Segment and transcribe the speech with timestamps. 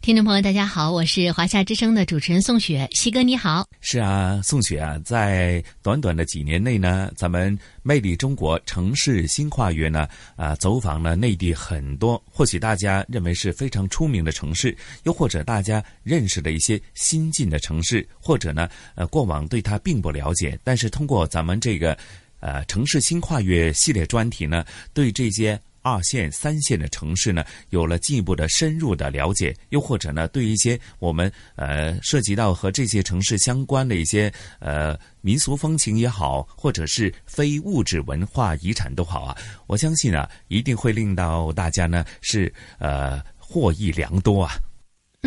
[0.00, 3.66] 听众朋友，大家好，我是华夏之声的主持人宋雪，西哥你好。
[3.80, 21.96] 是啊，宋雪啊，在短短的几年内呢，咱们魅力中国城市新跨越呢，啊，走访了内地很多，或许大家认为是非常出名的城市，又或者大家认识的一些新进的城市，或者呢，呃，过往对它并不了解，但是通过咱们这个，
[22.40, 24.64] 呃，城市新跨越系列专题呢，
[24.94, 25.60] 对这些。
[25.86, 39.36] 二线、三线的城市呢，有了进一步的深入的了解，又或者呢，对一些我们呃涉及到和这些城市相关的一些呃民俗风情也好，或者是非物质文化遗产都好啊，
[39.68, 44.56] 我相信啊，一定会令到大家呢是呃获益良多啊。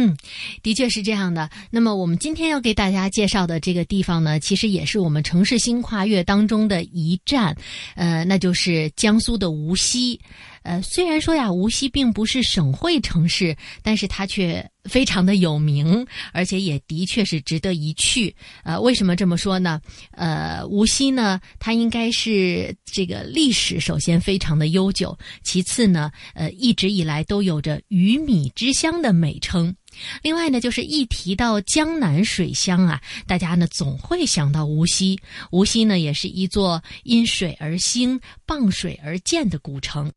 [0.01, 0.15] 嗯，
[0.63, 1.49] 的确是这样的。
[1.69, 7.53] 那么我们今天要给大家介绍的这个地方呢，其实也是我们城市新跨越当中的一站，
[7.95, 10.17] 呃，那就是江苏的无锡。
[10.63, 18.33] 呃，虽然说呀，无锡并不是省会城市，但是它却非常的有名，而且也的确是值得一去。
[18.63, 19.81] 呃，为什么这么说呢？
[20.11, 29.75] 呃，无锡呢，它应该是这个历史首先非常的悠久，其次呢，呃，一直以来都有着鱼米之乡的美称。
[30.21, 35.19] 另外呢，就是一提到江南水乡啊，大家呢总会想到无锡。
[35.51, 40.11] 无锡呢，也是一座因水而兴、傍水而建的古城。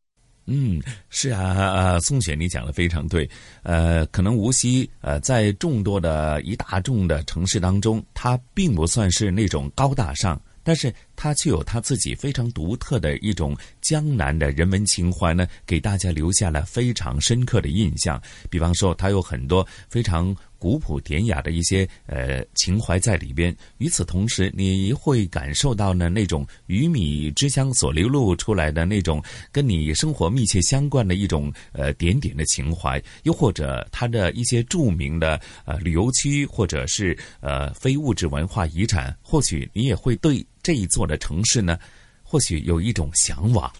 [0.45, 3.29] 嗯，是啊，宋雪，你讲的非常对。
[3.61, 18.21] 呃，可能无锡呃，在众多的一大众的城市当中，它并不算是那种高大上，但是它却有它自己非常独特的一种江南的人文情怀呢，给大家留下了非常深刻的印象。
[18.49, 20.35] 比方说，它有很多非常。
[20.63, 41.77] 古朴典雅的一些呃情怀在里边，与此同时，你会感受到呢那种鱼米之乡所流露出来的那种跟你生活密切相关的一种呃点点的情怀，又或者它的一些著名的呃旅游区，或者是呃非物质文化遗产，或许你也会对这一座的城市呢，
[42.23, 43.71] 或许有一种向往。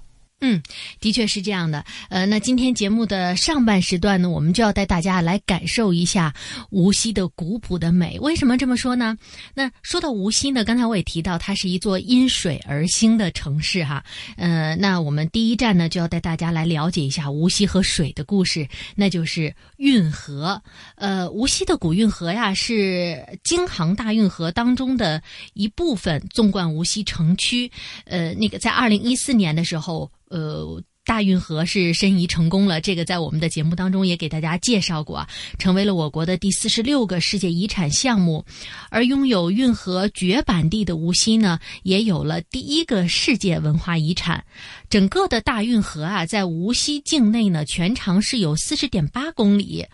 [0.46, 0.62] 嗯，
[1.00, 1.86] 的确是这样的。
[2.10, 6.34] 呃，那今天节目的上半时段呢，我们就要带大家来感受一下
[6.70, 8.20] 无锡的古朴的美。
[8.20, 9.18] 为什么这么说呢？
[9.54, 14.04] 那说到无锡呢，刚才我也提到，它是一座因水而兴的城市哈。
[14.36, 18.68] 呃，那我们第一站呢，就要带大家来了解一下无锡和水的故事，
[18.98, 20.62] 那就是运河。
[20.96, 25.24] 呃，无锡的古运河呀，是京杭大运河当中的
[25.54, 27.72] 一部分，纵贯无锡城区。
[28.04, 30.12] 呃，那个在二零一四年的时候。
[30.34, 35.28] 呃，大运河是申遗成功了，这个在我们的节目当中也给大家介绍过，
[35.60, 38.44] 成为了我国的第四十六个世界遗产项目。
[38.90, 44.44] 而拥有运河绝版地的无锡呢，也有了第一个世界文化遗产。
[44.90, 49.86] 整个的大运河啊，在无锡境内呢，全长是有四十点八公里。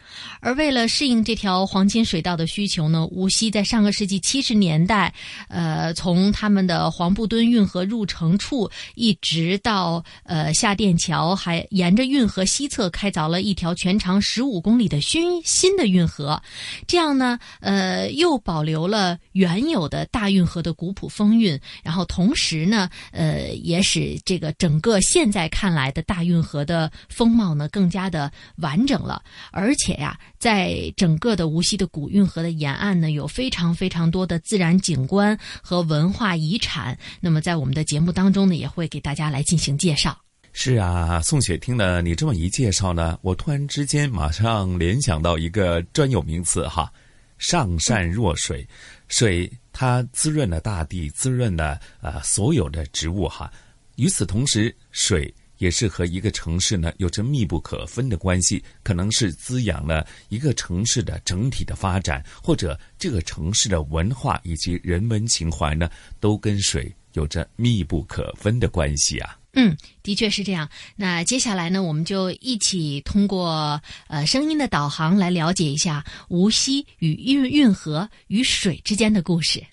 [0.42, 5.12] 而为了适应这条黄金水道的需求呢，无锡在上个世纪七十年代，
[5.48, 16.40] 呃，从他们的黄埔墩运河入城处，一直到呃下店桥，还沿着运河西侧开凿了一条全长十五公里的新新的运河。
[16.86, 25.00] 这样呢，呃，又保留了原有的大运河的古朴风韵，然后同时呢，呃，也使这个整个。
[25.00, 29.24] 现在看来的大运河的风貌呢，更加的完整了。
[29.52, 36.98] 而且呀，在整个的无锡的古运河的沿岸呢，有非常非常多的自然景观和文化遗产。
[37.22, 40.29] 那么在我们的节目当中呢，也会给大家来进行介绍。
[40.62, 46.92] 是啊，宋雪听了你这么一介绍呢，我突然之间马上联想到一个专有名词哈
[47.40, 48.68] ，“上善若水”，
[49.08, 53.50] 水它滋润了大地，滋润了啊所有的植物哈。
[53.96, 65.90] 与此同时，水也是和一个城市呢有着密不可分的关系，可能是滋养了一个城市的整体的发展，或者这个城市的文化以及人文情怀呢，
[66.20, 69.39] 都跟水有着密不可分的关系啊。
[69.54, 70.70] 嗯，的确是这样。
[70.96, 79.64] 那接下来呢，我们就一起通过呃声音的导航来了解一下无锡与运运河与水之间的故事。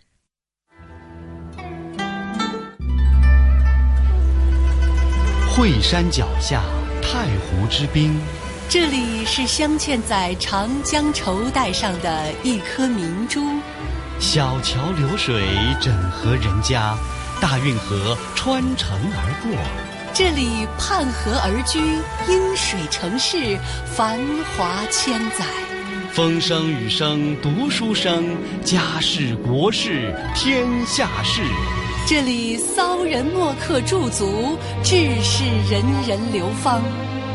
[5.55, 6.63] 惠山脚下，
[7.03, 8.15] 太湖之滨。
[8.69, 13.41] 这里是镶嵌在长江绸带上的一颗明珠。
[14.19, 15.43] 小桥流水，
[15.81, 16.97] 整合人家。
[17.41, 19.53] 大运河穿城而过，
[20.15, 21.79] 这里畔河而居，
[22.29, 24.19] 因水成市，繁
[24.57, 25.45] 华千载。
[26.13, 31.43] 风声雨声读书声，家事国事天下事。
[32.07, 36.81] 这里骚人墨客驻足，志士仁人流芳。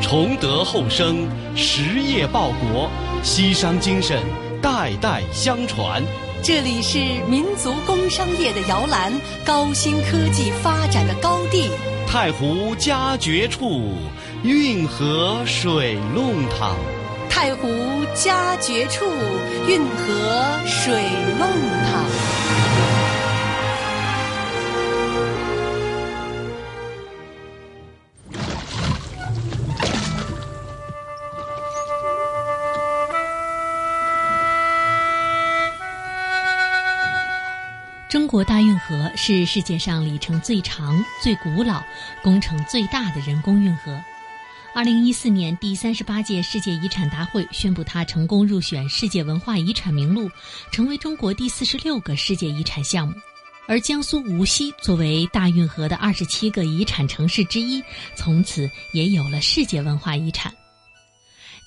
[0.01, 2.89] 崇德厚生，实业报国，
[3.21, 4.19] 西商精神
[4.62, 6.01] 代代相传。
[6.44, 6.98] 这里是
[7.30, 9.14] 民族工商业的摇篮，
[9.46, 11.70] 高新科技发展的高地。
[12.08, 13.94] 太湖佳绝处，
[14.44, 16.76] 运河水弄堂。
[17.30, 17.70] 太湖
[18.16, 19.06] 佳绝处，
[19.68, 21.04] 运河水
[21.38, 21.48] 弄
[21.86, 22.41] 堂。
[38.31, 41.83] 国大运河是世界上里程最长、最古老、
[42.22, 44.01] 工程最大的人工运河。
[44.74, 50.31] 二零一四年第三十八届世界遗产大会宣布，它成功入选世界文化遗产名录，
[50.72, 53.13] 成为中国第四十六个世界遗产项目。
[53.68, 57.84] 而江苏无锡作为大运河的二十七个遗产城市之一，
[58.16, 60.54] 从此也有了世界文化遗产。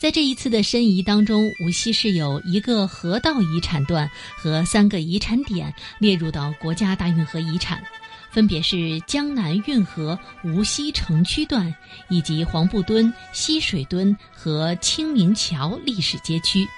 [0.05, 4.07] 在这一次的申遗当中，无锡市有一个河道遗产段
[4.37, 7.83] 和三个遗产点列入到国家大运河遗产，
[8.31, 11.75] 分别是江南运河无锡城区段，
[12.11, 16.69] 以及黄埔墩、西水墩和清明桥历史街区。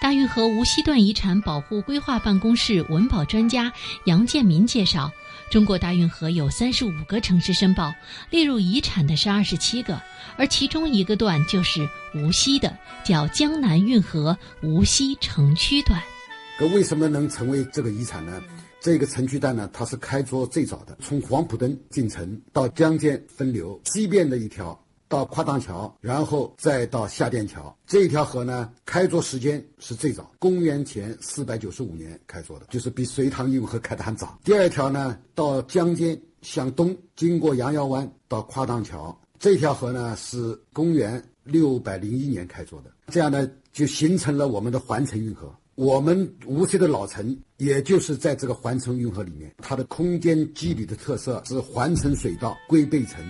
[0.00, 3.72] 大运河无锡段遗产保护规划办公室文保专家
[4.04, 5.10] 杨建民介绍。
[5.50, 7.94] 中国大运河有三十五个城市申报，
[8.30, 10.00] 列入遗产的是二十七个，
[10.36, 16.02] 而其中一个段就是无锡的，叫江南运河无锡城区段。
[16.58, 18.42] 那为什么能成为这个遗产呢？
[18.80, 24.78] 这个城区段呢，它是开凿最早的，从黄浦墩进城到江间分流，西边的一条。
[25.08, 34.38] 到跨荡桥，然后再到下店桥，这一条河呢，开凿时间是最早，公元前四百九十五年开凿的，就是比隋唐运河开得还早。
[34.44, 45.54] 第二条呢，到江间向东，经过杨窑湾到跨荡桥，这条河呢是公元六百零一年开凿的，这样呢就形成了我们的环城运河。
[45.76, 53.22] 我们无锡的老城，也就是在这个环城运河里面，它的空间肌理的特色是环城水道龟背城。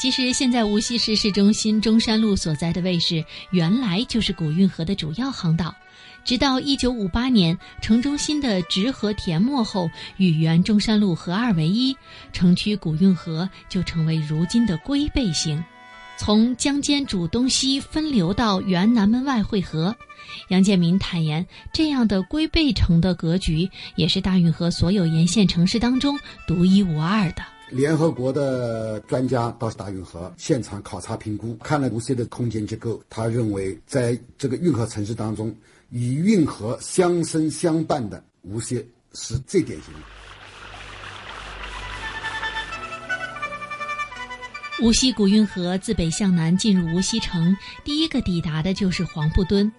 [0.00, 5.76] 其实，现在无锡市市中心中山路所在的位置，原来就是古运河的主要航道。
[6.24, 11.94] 直到一九五八年，城中心的直河填没后，与原中山路合二为一，
[12.32, 15.62] 城区古运河就成为如今的龟背型，
[16.16, 19.94] 从江间主东西分流到原南门外汇合。
[20.48, 27.42] 杨建民坦言，这样的龟背城的格局，也是大运河所有沿线城市当中独一无二的。
[27.70, 35.54] 联合国的专家到大运河现场考察评估，看了无锡的空间结构，他认为在这个运河城市当中，
[35.90, 38.84] 与运河相生相伴的无锡
[39.14, 40.00] 是最典型的。
[44.82, 49.70] 无锡古运河自北向南进入无锡城，第一个抵达的就是黄埠墩。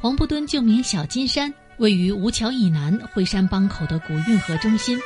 [0.00, 4.98] 黄埠墩旧名小金山，位于吴桥以南惠山帮口的古运河中心。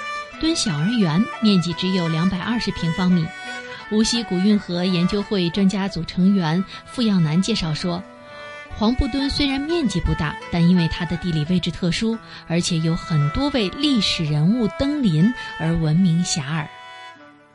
[0.42, 3.25] 墩小而圆，面积只有两百二十平方米。
[3.92, 8.02] 无锡古运河研究会专家组成员傅耀南介绍说
[8.76, 12.18] ：“黄埔墩虽然面积不大，但因为它的地理位置特殊，
[12.49, 16.66] 而且有很多位历史人物登临而闻名遐迩。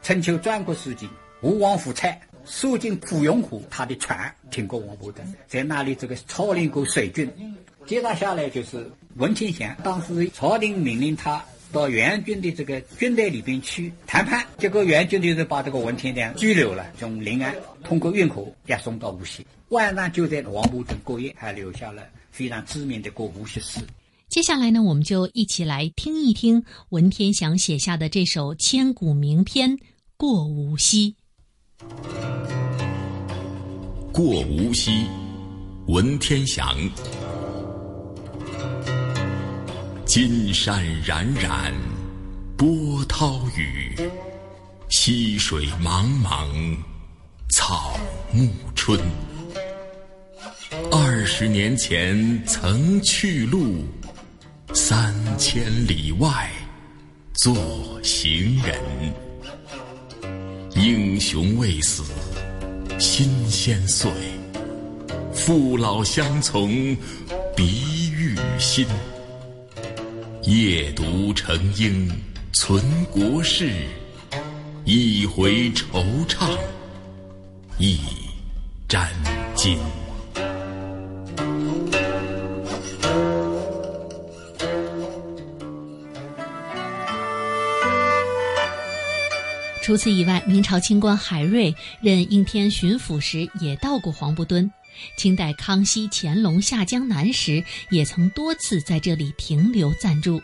[0.02, 1.10] 春秋战国时期，
[1.42, 7.30] 吴王夫差收进蒲永湖，他的船停过黄埔墩，在那里这个操练过水军。
[7.86, 23.80] 接着下来就是文天祥，当时朝廷命令他。”到元军的这个军队里边去谈判，结果元军就是把这个文天祥拘留了，从临安通过运河押送到无锡，晚上就在黄埔镇过夜，还留下了非常知名的过无锡诗。
[24.30, 29.78] 接下来呢，我们就一起来听一听文天祥写下的这首千古名篇
[30.18, 31.16] 《过无锡》。
[34.12, 35.06] 过无锡，
[35.88, 36.76] 文天祥。
[40.08, 41.74] 金山冉冉，
[42.56, 43.94] 波涛雨；
[44.90, 46.78] 溪水茫茫，
[47.50, 48.00] 草
[48.32, 48.98] 木春。
[50.90, 53.84] 二十年前曾去路，
[54.74, 56.50] 三千里外
[57.34, 57.54] 做
[58.02, 58.80] 行人。
[60.74, 62.02] 英雄未死。
[62.98, 64.10] 心先碎，
[65.34, 66.96] 父老乡从
[67.58, 68.88] 鼻欲心。
[70.48, 72.10] 夜读成英
[72.54, 73.70] 存国事，
[74.86, 76.58] 一回惆怅
[77.78, 78.00] 一
[78.88, 79.12] 沾
[79.58, 79.78] 襟。
[89.84, 94.72] 除此以外，明朝清官海瑞任应天巡抚时也到过黄布墩。
[95.16, 100.42] 清代康熙、乾隆下江南时，也曾多次在这里停留暂住。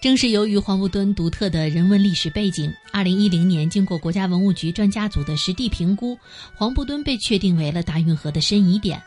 [0.00, 6.18] 正是由于黄埔墩独特的人文历史背景，二零一零年经过国家文物局专家组的实地评估，
[6.54, 9.02] 黄埔墩被确定为了大运河的申遗点。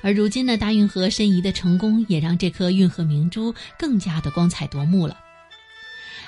[0.00, 5.16] 而如今呢，大运河申遗的成功，也让这颗运河明珠更加的光彩夺目了。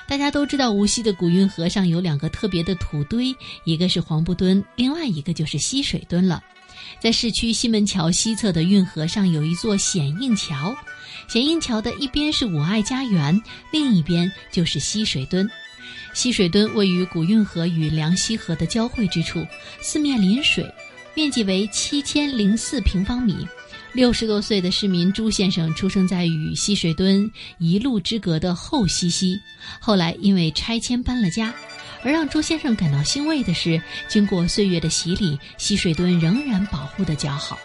[0.07, 6.43] 大家都知道，无锡的古运河上有两个特别的土堆，一个是黄布墩，另外一个就是溪水墩了。
[6.99, 10.75] 在市区西门桥西侧的运河上有一座显应桥，
[11.27, 13.41] 显应桥的一边是五爱家园，
[13.71, 15.49] 另一边就是溪水墩。
[16.13, 19.43] 溪水墩位于古运河与梁溪河的交汇之处，
[19.81, 20.69] 四面临水，
[21.15, 23.47] 面积为七千零四平方米。
[23.93, 29.39] 六十多岁的市民朱先生出生在与溪水墩一路之隔的后溪溪，
[29.79, 31.53] 后来因为拆迁搬了家。
[32.01, 37.59] 而让朱先生感到欣慰的是，经过岁月的洗礼，溪水墩仍然保护得较好。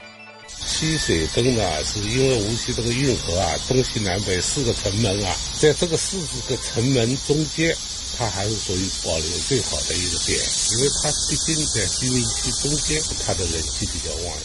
[0.47, 7.75] 溪水墩呢，是因为无锡这个运河啊，东西南北四个城门啊，在这个四个城门中间，
[8.19, 10.39] 它还是属于保留最好的一个点，
[10.73, 14.37] 因为它毕竟在居民区中间，它的人气比较旺。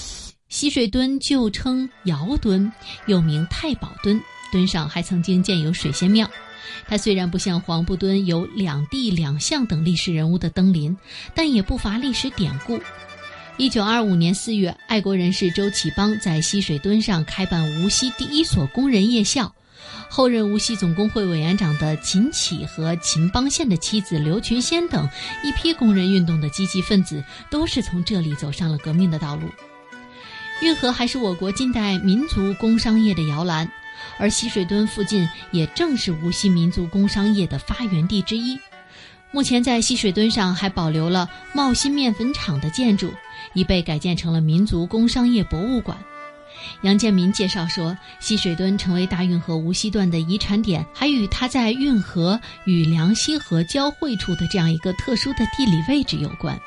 [0.53, 2.71] 溪水墩旧称窑墩，
[3.07, 6.29] 又名太保墩，墩上还曾经建有水仙庙。
[6.87, 10.95] 它虽然不像黄布墩有两帝两相等历史人物的登临，
[11.33, 12.79] 但也不乏历史典故。
[13.57, 19.51] 一九二五年四月，爱国人士周启邦在溪水墩上开办无锡第一所工人夜校。
[20.07, 25.09] 后任无锡总工会委员长的秦启和秦邦宪的妻子刘群仙等
[25.43, 29.49] 一批工人运动的积极分子，都是从这里走上了革命的道路。
[30.63, 33.69] 运河还是我国近代民族工商业的摇篮，
[34.17, 38.57] 而溪水墩附近也正是无锡民族工商业的发源地之一。
[39.31, 43.13] 目前在溪水墩上还保留了茂新面粉厂的建筑，
[43.53, 45.97] 已被改建成了民族工商业博物馆。
[46.83, 56.57] 杨建民介绍说，溪水墩成为大运河无锡段的遗产点，还与它在运河与梁溪河交汇处的这样一个特殊的地理位置有关。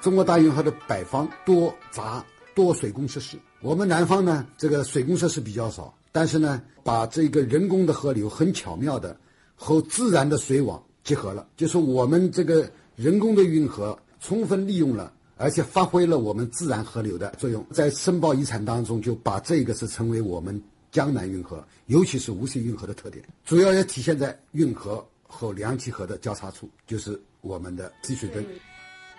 [0.00, 2.24] 中国大运河的北方多杂。
[2.54, 9.16] 多水工设施，我们南方呢，这个水工设施比较少，但是呢，把这个人工的河流很巧妙的
[9.56, 28.44] 和自然的水网结合了，就是我们这个人工的运河充分利用了，而且发挥了我们自然河流的作用，在申报遗产当中就把这个是成为我们江南运河，尤其是无锡运河的特点，主要也体现在运河和梁溪河的交叉处，就是我们的积水墩。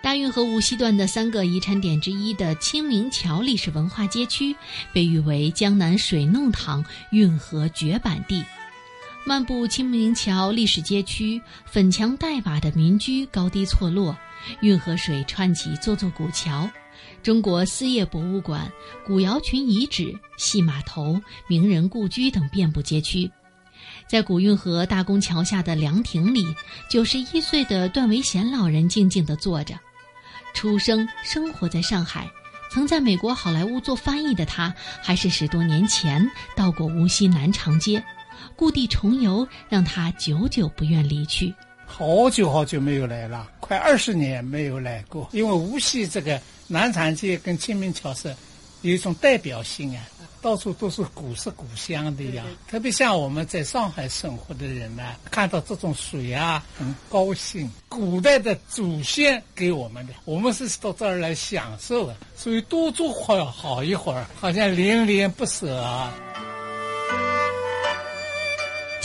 [0.06, 4.54] 大运河无锡段的三个遗产点之一的清明桥历史文化街区，
[4.92, 8.44] 被誉为江南水弄堂、运河绝版地。
[9.24, 14.16] 漫步清明桥历史街区，粉墙黛瓦的民居高低错落，
[14.60, 16.70] 运河水串起座座古桥，
[17.20, 18.70] 中国丝业博物馆、
[19.04, 23.28] 古窑群遗址、戏码头、名人故居等遍布街区。
[24.06, 26.46] 在古运河大宫桥下的凉亭里，
[26.88, 29.76] 九十一岁的段维贤老人静静地坐着。
[30.56, 32.26] 出生生活在上海，
[32.70, 38.02] 曾在美国好莱坞做翻译的他，还是十多年前到过无锡南长街，
[38.56, 41.54] 故地重游让他久久不愿离去。
[41.84, 48.34] 好久好久没有来了，快二十年没有来过，因为无锡这个南长街跟清明桥是
[48.80, 50.02] 有一种代表性啊。
[50.46, 57.68] 到处都是古色古香的呀，特别像我们在上海生活的人呢，看到这种水啊，很高兴。
[57.88, 65.84] 古代的祖先给我们的，我们是到这儿来享受的，所以多住会好一会儿，好像恋恋不舍。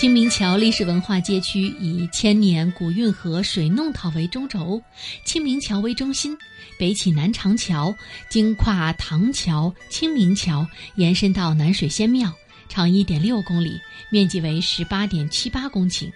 [0.02, 4.82] 清明桥历史文化街区以千年古运河水弄堂为中轴，
[5.24, 6.36] 清明桥为中心，
[6.80, 7.94] 北起南长桥，
[8.28, 10.66] 经跨唐桥、清明桥，
[10.96, 12.34] 延伸到南水仙庙，
[12.68, 13.80] 长一点六公里，
[14.12, 16.12] 面积为十八点七八公顷。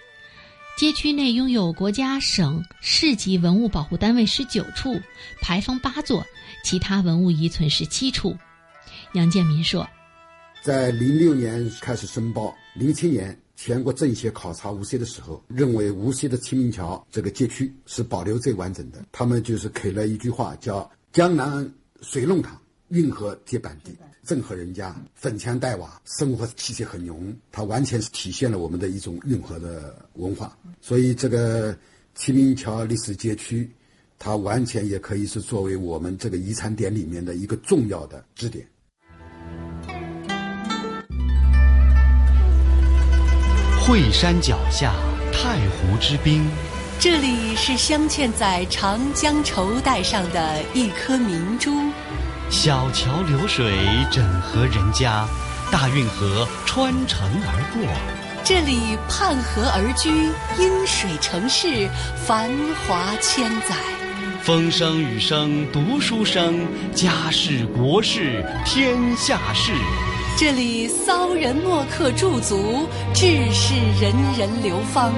[0.76, 5.00] 街区内拥有国家、省、市级文物保护单位十九处，
[5.40, 6.26] 牌坊八座，
[6.64, 8.36] 其他文物遗存十七处。
[9.12, 9.88] 杨建民说，
[10.60, 19.04] 在零六年开始申报，零七年全国政协考察无锡的时候，认为无锡的清明桥这个街区是保留最完整的。
[19.10, 21.68] 他们就是给了一句话，叫“江南
[22.02, 23.90] 水弄堂，运河铁板地”。
[24.26, 30.58] 郑和人家粉墙黛瓦，生活气息很浓，它完全是体现了我们的一种运河的文化。
[30.80, 31.78] 所以，这个
[32.16, 33.70] 清明桥历史街区，
[34.18, 38.66] 它完全也可以是作为我们这个遗产点里面的一个重要的支点。
[43.86, 44.92] 惠山脚下，
[45.32, 46.44] 太湖之滨。
[46.98, 51.70] 这里是镶嵌在长江绸带上的一颗明珠。
[52.50, 53.72] 小桥流水，
[54.10, 55.24] 整合人家；
[55.70, 57.88] 大运河穿城而过，
[58.42, 60.10] 这里畔河而居，
[60.60, 61.88] 因水成市，
[62.26, 62.50] 繁
[62.88, 63.76] 华千载。
[64.42, 69.70] 风声雨声读书声，家事国事天下事。
[70.38, 75.10] 这里骚人墨客驻足，志士人人流芳。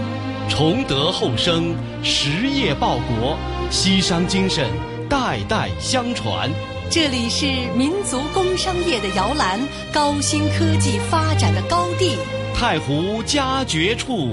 [0.48, 3.36] 崇德厚生，实业报国，
[3.68, 4.70] 西商精神
[5.08, 6.48] 代代相传。
[6.88, 7.46] 这里是
[7.76, 9.58] 民族工商业的摇篮，
[9.92, 12.16] 高新科技发展的高地。
[12.54, 14.30] 太湖佳绝处，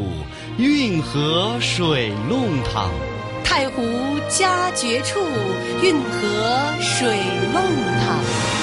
[0.60, 2.92] 运河水弄堂。
[3.44, 3.82] 太湖
[4.30, 5.20] 佳绝处，
[5.82, 7.18] 运河水
[7.52, 7.64] 弄
[8.06, 8.55] 堂。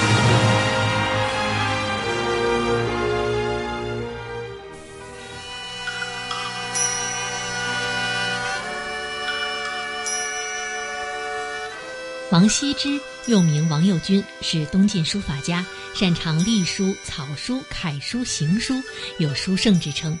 [12.33, 15.63] 王羲之又名王右军，是东晋书法家，
[15.93, 18.81] 擅长隶书、草书、楷书、行书，
[19.19, 20.17] 有书圣之称。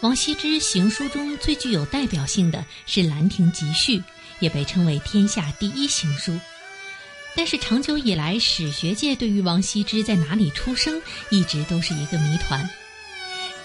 [0.00, 3.96] 王羲之行书中最具有代表性的是《兰亭集序》，
[4.40, 6.38] 也被称为天下第一行书。
[7.34, 12.68] 但是长久以来，史学界对于王羲之在哪里出生，一直都是一个谜团。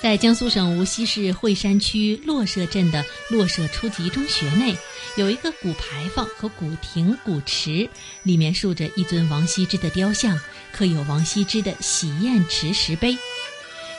[0.01, 4.77] 在江苏省无锡市惠山区洛社镇的洛社初级中学内，
[5.15, 7.89] 有一个古牌坊和古亭、古池，
[8.23, 10.37] 里面竖着一尊王羲之的雕像，
[10.73, 13.17] 刻有王羲之的洗砚池石碑。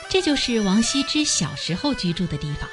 [0.09, 2.69] 这就是王羲之小时候居住的地方。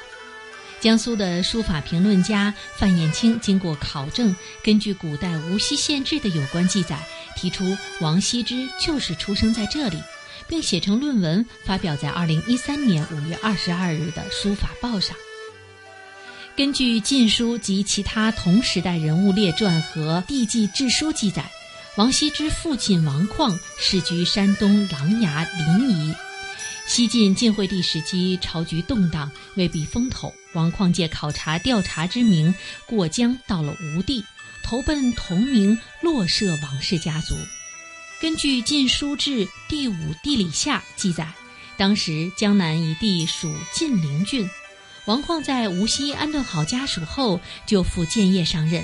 [0.79, 6.99] 江苏的书法评论家范彦青经过考证，根据古代无锡县志的有关记载，
[7.35, 9.97] 提出王羲之就是出生在这里。
[10.47, 15.17] 并写成论文，发表在二零一三年五月二十二日的《书法报》上。
[16.55, 21.51] 根据《晋书》及其他同时代人物列传和帝纪志书记载，
[21.97, 26.15] 王羲之父亲王旷世居山东琅琊临沂。
[26.87, 34.23] 西晋晋惠帝时期，朝局动荡，未避风头，王旷借考察调查之名，过江到了吴地，
[34.63, 37.35] 投奔同名洛社王氏家族。
[38.21, 41.27] 根据《晋书志》第五地理下记载，
[41.75, 44.49] 当时江南一地属晋陵郡，
[45.05, 48.83] 王旷在无锡安顿好家属后，就赴建业上任。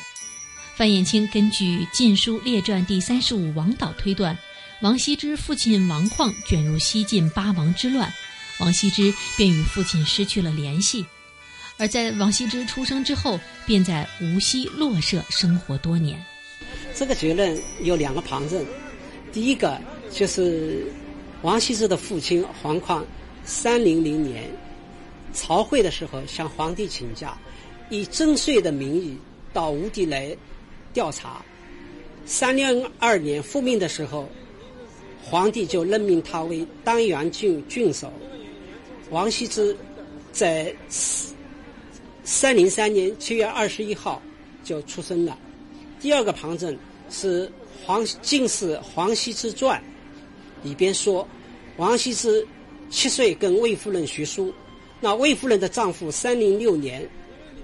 [0.76, 4.38] 范彦清根据《晋书列传》第三十五王导推断，
[4.82, 8.14] 王羲之父亲王旷卷入西晋八王之乱，
[8.60, 11.04] 王羲之便与父亲失去了联系。
[11.78, 16.24] 而在王羲之出生之后，便在无锡洛社生活多年。
[16.94, 18.64] 这个结论有两个旁证。
[19.34, 19.82] 第一个
[20.12, 20.86] 就是
[21.42, 23.04] 王羲之的父亲黄旷，
[23.44, 24.44] 三零零年
[25.34, 27.38] 朝会的时候向皇帝请假，
[27.90, 29.18] 以征税的名义
[29.54, 30.36] 到吴地来
[30.94, 31.44] 调查。
[32.26, 34.30] 三零二年复命的时候，
[35.24, 38.12] 皇帝就任命他为当阳郡郡守。
[39.10, 39.76] 王羲之
[40.32, 40.74] 在
[42.24, 44.22] 三零三年七月二十一号
[44.64, 45.38] 就出生了。
[46.00, 46.78] 第二个旁证
[47.10, 47.52] 是。
[47.84, 49.82] 《黄进士黄羲之传》
[50.64, 51.28] 里边说，
[51.78, 52.48] 王羲之
[52.92, 54.54] 七岁跟魏夫人学书。
[55.04, 57.06] 那魏夫人的丈夫三零六年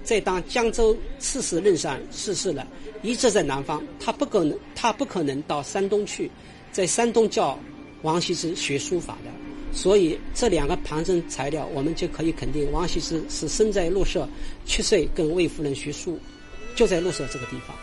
[0.02, 2.66] 在当江州刺史任上逝世了，
[3.00, 6.28] 一直在南方，他不可能，他不可能到山东去，
[6.72, 7.56] 在山东教
[8.02, 9.30] 王羲之学书法的。
[9.70, 14.28] 所以这两个旁证材料，我们就可以肯定，王羲之是生在洛社，
[14.64, 16.18] 七岁跟魏夫人学书，
[16.74, 17.76] 就在洛社这个地方。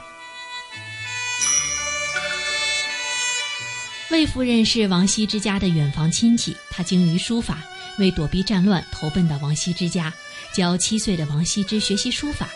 [4.12, 7.64] 魏夫人是王羲之家的远房亲戚，她精于书法，
[7.98, 10.14] 为躲避战乱，投奔到王羲之家，
[10.54, 12.50] 教七岁的王羲之学习书法。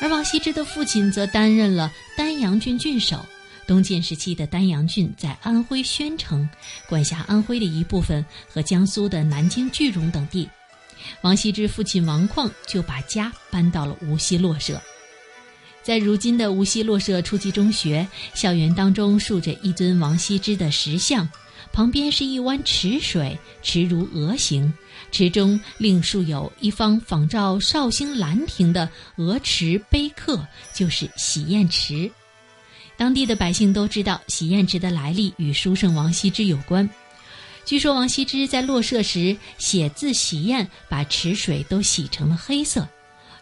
[0.00, 3.24] 而王羲之的父亲则担任了丹阳郡郡守。
[3.66, 6.46] 东晋时期的丹阳郡在安徽宣城，
[6.86, 10.46] 管辖安徽的一部分和江苏的南京句容等地。
[11.22, 14.78] 王羲之父亲王旷就把家搬到了无锡洛舍。
[15.82, 21.26] 在如今的无锡洛舍初级中学校园当中，竖着一尊王羲之的石像，
[21.74, 24.72] 旁边是一湾池水，池如鹅形，
[25.10, 32.08] 池中另竖有一方仿照绍兴兰亭的鹅池碑刻，就是洗砚池。
[32.96, 36.88] 当地的百姓都知道洗砚池的来历与书圣王羲之有关。
[37.64, 42.88] 据说王羲之在落舍时写字洗砚，把池水都洗成了黑色。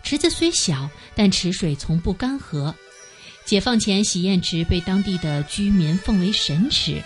[0.03, 2.73] 池子虽小，但池水从不干涸。
[3.45, 7.03] 解放前，洗砚池被当地的居民奉为神池。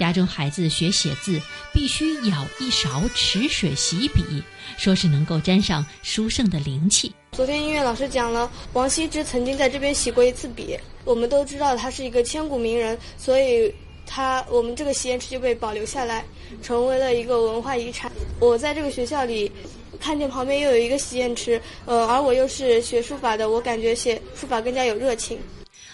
[0.00, 1.38] 家中孩子学写字，
[1.74, 4.42] 必须舀一勺池水洗笔，
[4.78, 7.14] 说是能够沾上书圣的灵气。
[7.32, 10.74] 昨天音乐老师讲了，王羲之曾经在这边洗过一次笔。
[11.04, 13.70] 我们都知道他是一个千古名人，所以
[14.06, 16.24] 他我们这个洗砚池就被保留下来，
[16.62, 18.10] 成为了一个文化遗产。
[18.38, 19.52] 我在这个学校里，
[20.00, 25.38] 看见旁边又有一个洗砚池，呃，而我又是学书法的，我感觉写书法更加有热情。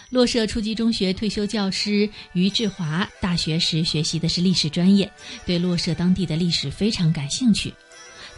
[0.09, 5.11] 洛社初级中学退休教师于志华，大学时学习的是历史专业，
[5.45, 7.75] 对洛社当地的历史非常感兴趣。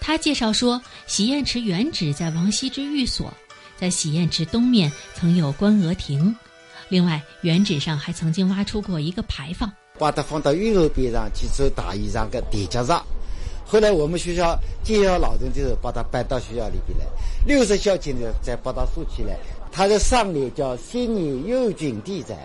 [0.01, 3.31] 他介绍说，洗砚池原址在王羲之寓所，
[3.77, 6.35] 在洗砚池东面曾有关娥亭。
[6.89, 13.05] 另外，原址上还曾经挖出过一个牌坊，把它放到运河边上去做大衣裳跟叠加上。
[13.67, 17.05] 后来我们学校建校老人就是，把它搬到学校里边来。
[17.47, 19.37] 六十孝敬的再把它竖起来。
[19.79, 22.37] 它的上联叫“新年右军地在”，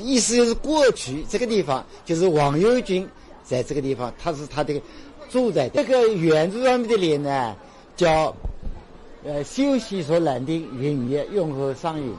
[0.00, 3.06] 意思就是过去这个地方就是王右军
[3.44, 4.80] 在这个地方，他是他的
[5.28, 5.68] 住在。
[5.68, 7.54] 这个原著上面的联呢，
[7.94, 8.34] 叫
[9.22, 12.10] “呃休息所难定云业用和上云”。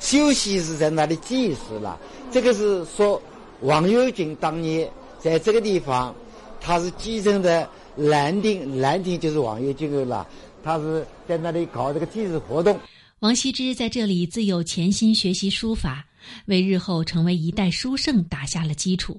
[0.00, 1.96] 休息是在那里祭祀了，
[2.32, 3.22] 这个是说
[3.60, 6.12] 王友军当年在这个地方，
[6.60, 10.26] 他是继承的兰亭，兰亭就是王友军的了，
[10.64, 12.76] 他是在那里搞这个祭祀活动。
[13.20, 16.06] 王羲之在这里自有潜心学习书法，
[16.44, 19.18] 为日后成为一代书圣打下了基础。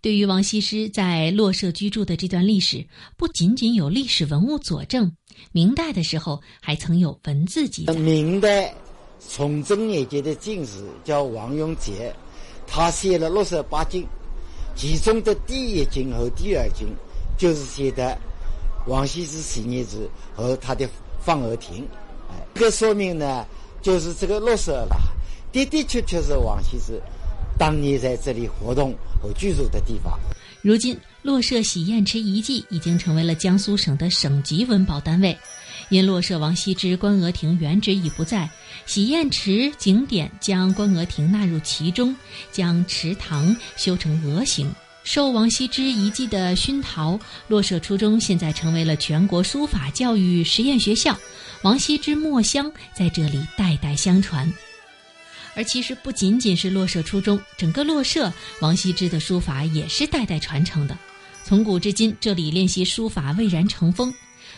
[0.00, 2.86] 对于王羲之在洛舍居住的这段历史，
[3.18, 5.12] 不仅仅有历史文物佐证，
[5.52, 7.92] 明代的时候还曾有文字记载。
[7.92, 8.74] 明代。
[9.28, 12.14] 崇祯年间的进士叫王永杰，
[12.66, 14.06] 他写了六十八经，
[14.74, 16.86] 其中的第一经和第二经
[17.36, 18.16] 就是写的
[18.86, 20.88] 王羲之纪念祠和他的
[21.20, 21.84] 放鹅亭。
[22.58, 23.46] 这个说明呢，
[23.80, 24.96] 就是这个六舍了，
[25.52, 27.00] 的的确确是王羲之
[27.56, 28.92] 当年在这里活动
[29.22, 30.18] 和居住的地方。
[30.60, 35.38] 如今，洛舍洗砚池遗迹已经成为了江苏省的省级文保单位。
[35.88, 38.50] 因洛舍王羲之观鹅亭原址已不在，
[38.86, 42.12] 洗砚池景点将观鹅亭纳入其中，
[42.50, 44.68] 将池塘修成鹅形。
[45.08, 51.18] 受王羲之遗迹的熏陶，洛舍初中现在成为了全国书法教育实验学校。
[51.62, 54.52] 王羲之墨香在这里代代相传。
[55.56, 60.94] 而其实不仅仅是洛舍初中，整个洛舍王羲之的书法也是代代传承的。
[61.42, 64.12] 从古至今，这里练习书法蔚然成风。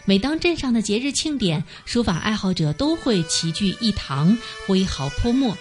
[0.04, 4.36] 每当镇上的节日庆典，书法爱好者都会齐聚一堂，
[4.66, 5.56] 挥毫泼墨。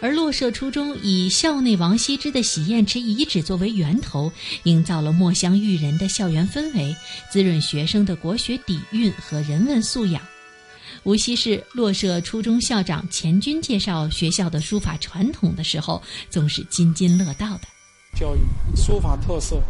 [0.00, 4.30] 而洛舍初中以校内王羲之的喜宴池遗址作为源头，
[4.64, 6.94] 营造了墨香育人的校园氛围，
[7.30, 10.20] 滋润学生的国学底蕴和人文素养。
[11.04, 17.68] 无锡市洛舍初中校长钱军介绍学校的书法传统的时候，总是津津乐道的。
[18.18, 18.38] 教育
[18.76, 19.60] 书法特色，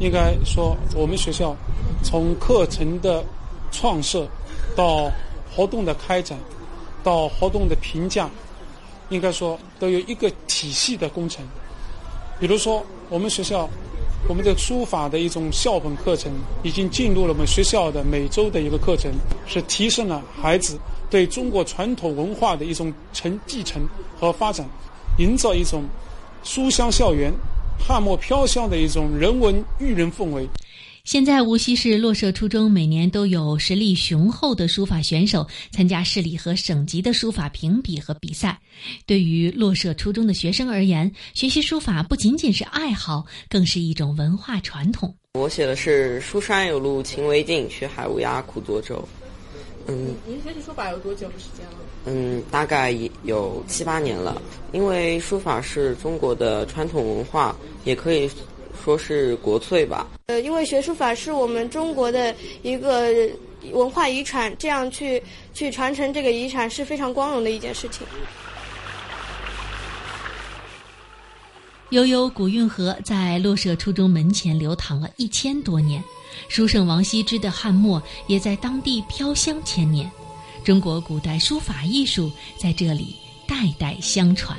[0.00, 1.56] 应该说我们学校
[2.02, 3.24] 从课程的。
[3.74, 4.28] 创设，
[4.76, 5.10] 到
[5.50, 6.38] 活动的开展，
[7.02, 8.28] 到活动的评价，
[9.12, 11.44] 应该说都有一个体系的工程。
[12.40, 13.68] 比如说，我们学校，
[14.26, 19.12] 我们的书法的一种校本课程，已经进入了我们学校的每周的一个课程，
[19.46, 20.78] 是提升了孩子
[21.10, 23.86] 对中国传统文化的一种承继承
[24.18, 24.66] 和发展，
[25.18, 25.84] 营造一种
[26.42, 27.30] 书香校园、
[27.78, 30.48] 翰墨飘香的一种人文育人氛围。
[31.04, 38.56] 现在无锡市洛社初中每年都有实力雄厚的书法选手参加市里和省级的书法评比和比赛。
[39.04, 45.12] 对于洛社初中的学生而言，学习书法不仅仅是爱好，更是一种文化传统。
[45.34, 49.04] 我写的是“书山有路勤为径，学海无涯苦作舟”。
[49.88, 51.78] 嗯，您学习书法有多久的时间了？
[52.04, 54.40] 嗯，大概有七八年了。
[54.70, 58.30] 因为书法是中国的传统文化，也可以。
[58.82, 60.06] 说是国粹吧。
[60.26, 63.12] 呃，因为学书法是我们中国的一个
[63.70, 65.22] 文化遗产，这样去
[65.54, 68.06] 去传承这个遗产是非常光荣的一件事情。
[71.90, 76.02] 悠悠古运河在洛舍初中门前流淌了一千多年，
[76.48, 80.10] 书圣王羲之的汉墨也在当地飘香千年，
[80.64, 83.14] 中国古代书法艺术在这里
[83.46, 84.58] 代代相传。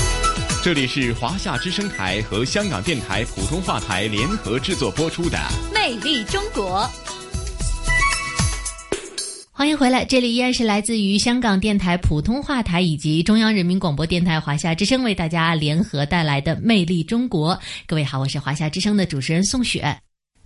[0.63, 5.35] 这里是华夏之声台和香港电台普通话台联合制作播出的
[5.73, 6.81] 《魅力中国》。
[9.51, 17.55] 欢迎回来，这里依然是来自于香港电台普通话台以及中央人民广播电台华夏之声为大家联合带来的《魅力中国》。
[17.87, 19.97] 各位好，我是华夏之声的主持人宋雪。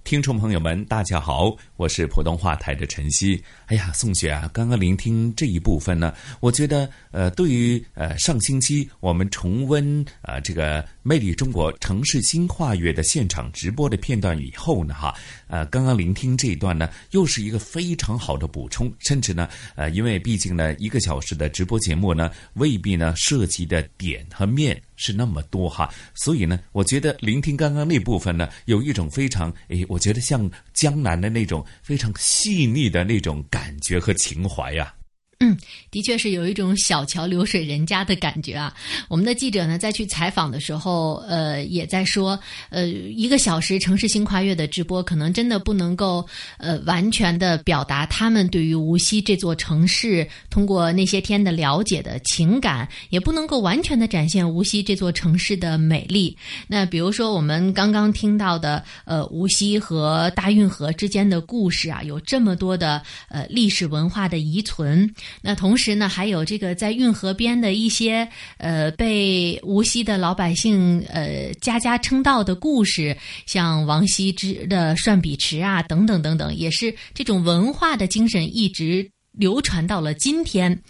[0.05, 3.41] 听众朋友们，大家好，我是普通话台的陈曦。
[3.65, 15.13] 哎呀，宋雪啊，刚刚聆听这一部分呢，我觉得呃，对于呃上星期我们重温啊这个《魅力中国城市新跨越》的现场直播的片段以后呢，哈，
[15.47, 33.43] 呃，刚刚聆听这一段呢，又是一个非常好的补充，甚至呢，呃，因为毕竟呢，一个小时的直播节目呢，未必呢涉及的点和面是那么多哈，所以呢，我觉得聆听刚刚那部分呢，有一种非常诶，我觉得像江南的那种非常细腻的那种。
[33.49, 34.93] 感觉和情怀呀。
[35.39, 35.57] 嗯，
[35.91, 38.73] 的确是有一种小桥流水人家的感觉啊。
[39.09, 46.25] 我们的记者呢，在去采访的时候，呃，也在说，呃，一个小时城市新跨越的直播，可能真的不能够，
[46.57, 56.35] 呃，完全的表达他们对于无锡这座城市通过那些天的了解的情感，也不能够完全的展现无锡这座城市的美丽。
[56.65, 65.13] 那比如说，我们刚刚听到的，呃，无锡和大运河之间的故事啊，有这么多的呃历史文化的遗存。
[65.41, 80.81] 那同时呢，还有这个在运河边的一些呃被无锡的老百姓呃家家称道的故事，像王羲之的涮笔池啊等等等等，也是这种文化的精神一直流传到了今天。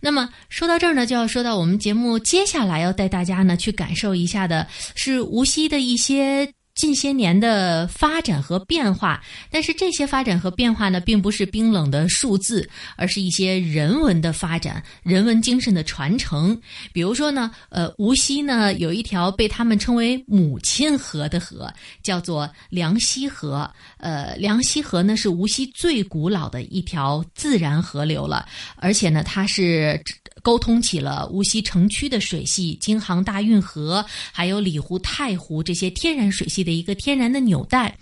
[0.00, 6.52] 那么说到这儿呢，就要说到我们节目接下来要带大家呢去感受一下的是无锡的一些。
[6.82, 16.60] 近些年的发展和变化，但是这些发展和变化呢，并不是冰冷的数字，而是一些人文的发展、人文精神的传承。
[16.92, 23.70] 比如说呢，呃，无锡呢有一条被他们称为“母亲河”的河，叫做梁溪河。
[23.98, 30.02] 呃，梁溪河呢是无锡最古老的一条自然河流了，而且呢，它是。
[30.42, 37.96] 沟通起了无锡城区的水系，京杭大运河，还有里湖、太湖这些天然水系的一个天然的纽带。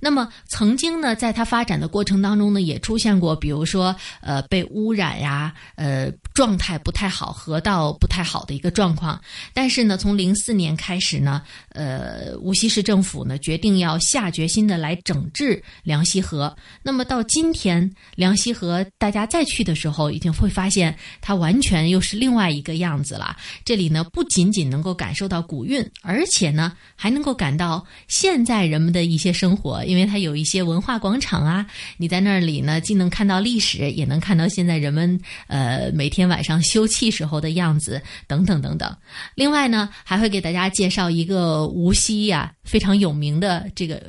[0.00, 9.20] 那么曾经呢，在它发展的过程当中呢，也出现过，比如说，呃，被污染呀，呃，状态不太好，河道不太好的一个状况。
[9.52, 16.54] 但是呢，从零四年开始呢，呃，无锡市政府呢决定要下决心的来整治梁溪河。
[16.82, 23.36] 那么到今天，梁溪河大家再去的时候，已经会发现它完全又是另外一个样子了。
[23.64, 29.81] 这里呢，不仅仅能够感受到古韵，而且呢，还能够感到现在人们的一些生活。
[29.84, 31.66] 因为它有一些文化广场啊，
[31.96, 38.94] 你在那里呢，既能看到历史，也能看到现在人们呃每天晚上休憩时候的样子，等等等等。
[39.34, 44.02] 另外呢，还会给大家介绍一个无锡呀非常有名的这个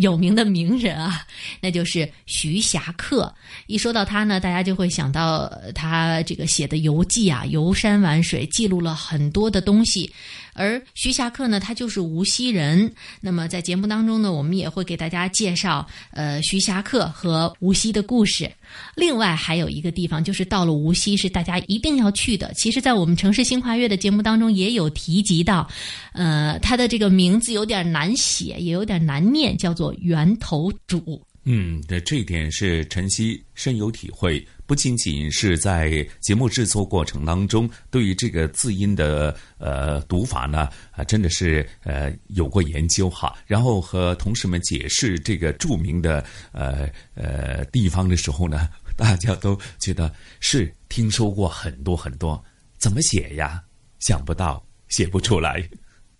[0.00, 1.26] 有名的名人啊，
[1.60, 3.34] 那就是徐霞客。
[3.66, 10.12] 一说到他呢，大家就会想到他这个写的游记啊，游山玩水，记录了很多的东西。
[10.56, 12.92] 而徐霞客呢，他就是无锡人。
[13.20, 18.50] 那么在节目当中呢，我们也会给大家介绍呃徐霞客和无锡的故事。
[18.94, 22.52] 另外还有一个地方，就是到了无锡是大家一定要去的。
[22.54, 25.68] 其实，在我们城市新跨越的节目当中也有提及到，
[26.12, 31.22] 呃，他的这个名字有点难写，也有点难念，叫做源头主。
[31.44, 34.44] 嗯，这这一点是晨曦深有体会。
[34.66, 43.34] 不仅仅是在节目制作过程当中，对于这个字音的呃读法呢，啊，真的是呃有过研究哈。
[43.46, 52.42] 然后和同事们解释这个著名的呃呃地方的时候呢， 大家都觉得是听说过很多很多，
[52.78, 53.62] 怎么写呀？
[54.00, 55.66] 想不到，写不出来。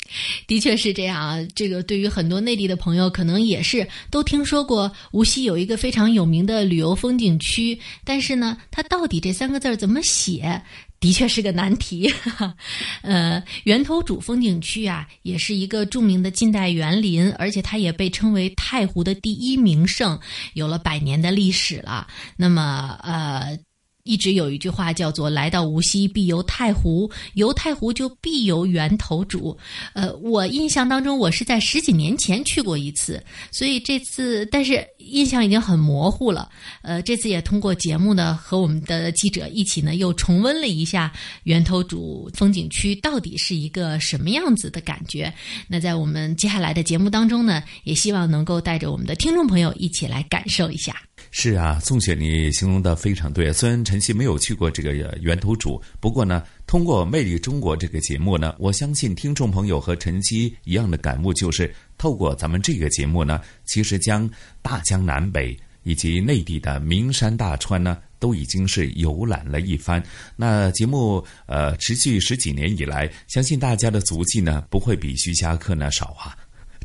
[0.46, 1.38] 的确是这样啊。
[1.54, 10.62] 这个对于很多内地的朋友，可能也是都听说过无锡有一个非常有名的旅游风景区，但是呢，它到底这三个字怎么写？
[10.98, 12.10] 的确是个难题，
[13.02, 20.18] 呃，源头渚风景区啊，也是一个著名的近代园林，而且它也被称为太湖的第一名胜，
[20.54, 22.06] 有了百年的历史了。
[22.36, 23.58] 那么，呃。
[24.06, 29.54] 一直有一句话叫做“来到无锡必游太湖，游太湖就必游源头渚”。
[29.92, 36.48] 呃，我印象当中，我是在十几年前去过一次，所以这次但是印象已经很模糊了。
[36.82, 45.32] 呃，这次也通过节目呢，和我们的记者一起呢，又重温了一下源头渚风景区到底是一个什么样子的感觉。
[45.66, 50.96] 那在我们接下来的节目当中呢，也希望能够带着我们的听众朋友一起来感受一下。
[51.38, 53.52] 是啊，宋雪，你形容的非常对。
[53.52, 64.28] 虽然晨曦没有去过这个源头主，不过呢，通过《魅力中国》这个节目呢，我相信听众朋友和晨曦一样的感悟，就是透过咱们这个节目呢，其实将
[64.62, 70.02] 大江南北以及内地的名山大川呢，都已经是游览了一番。
[70.36, 76.34] 那节目呃持续十几年以来，相信大家的足迹呢，不会比徐霞客呢少啊。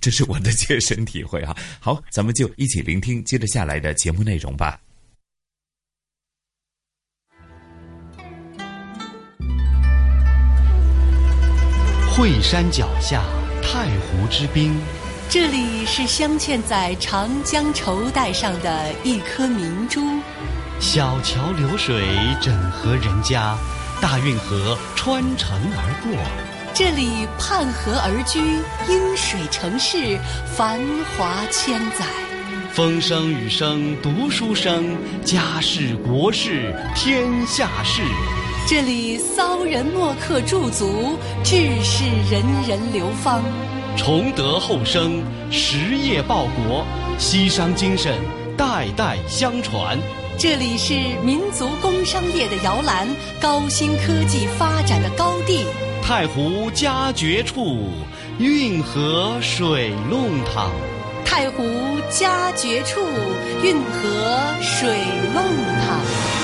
[0.01, 1.55] 这是我的切身体会啊！
[1.79, 4.79] 好，咱们就一起聆听接着下来的节目内容吧。
[12.09, 13.23] 惠山脚下，
[13.61, 14.75] 太湖之滨。
[15.29, 20.01] 这里是镶嵌在长江绸带上的一颗明珠。
[20.79, 22.03] 小桥流水，
[22.41, 23.55] 整合人家；
[24.01, 26.61] 大运河穿城而过。
[26.73, 28.39] 这里畔河而居，
[28.88, 30.17] 因水成市，
[30.55, 30.79] 繁
[31.17, 32.05] 华千载。
[32.71, 38.01] 风声雨声读书声，家事国事天下事。
[38.65, 43.43] 这里骚人墨客驻足，志士人人流芳。
[43.97, 46.86] 崇德厚生，实业报国，
[47.17, 48.17] 西商精神
[48.55, 49.99] 代代相传。
[50.38, 53.05] 这里是民族工商业的摇篮，
[53.41, 55.65] 高新科技发展的高地。
[56.01, 57.77] 太湖佳绝处，
[58.37, 60.71] 运河水弄堂。
[61.23, 61.63] 太湖
[62.09, 62.99] 佳绝处，
[63.63, 64.97] 运河水
[65.33, 65.43] 弄
[65.85, 66.40] 堂。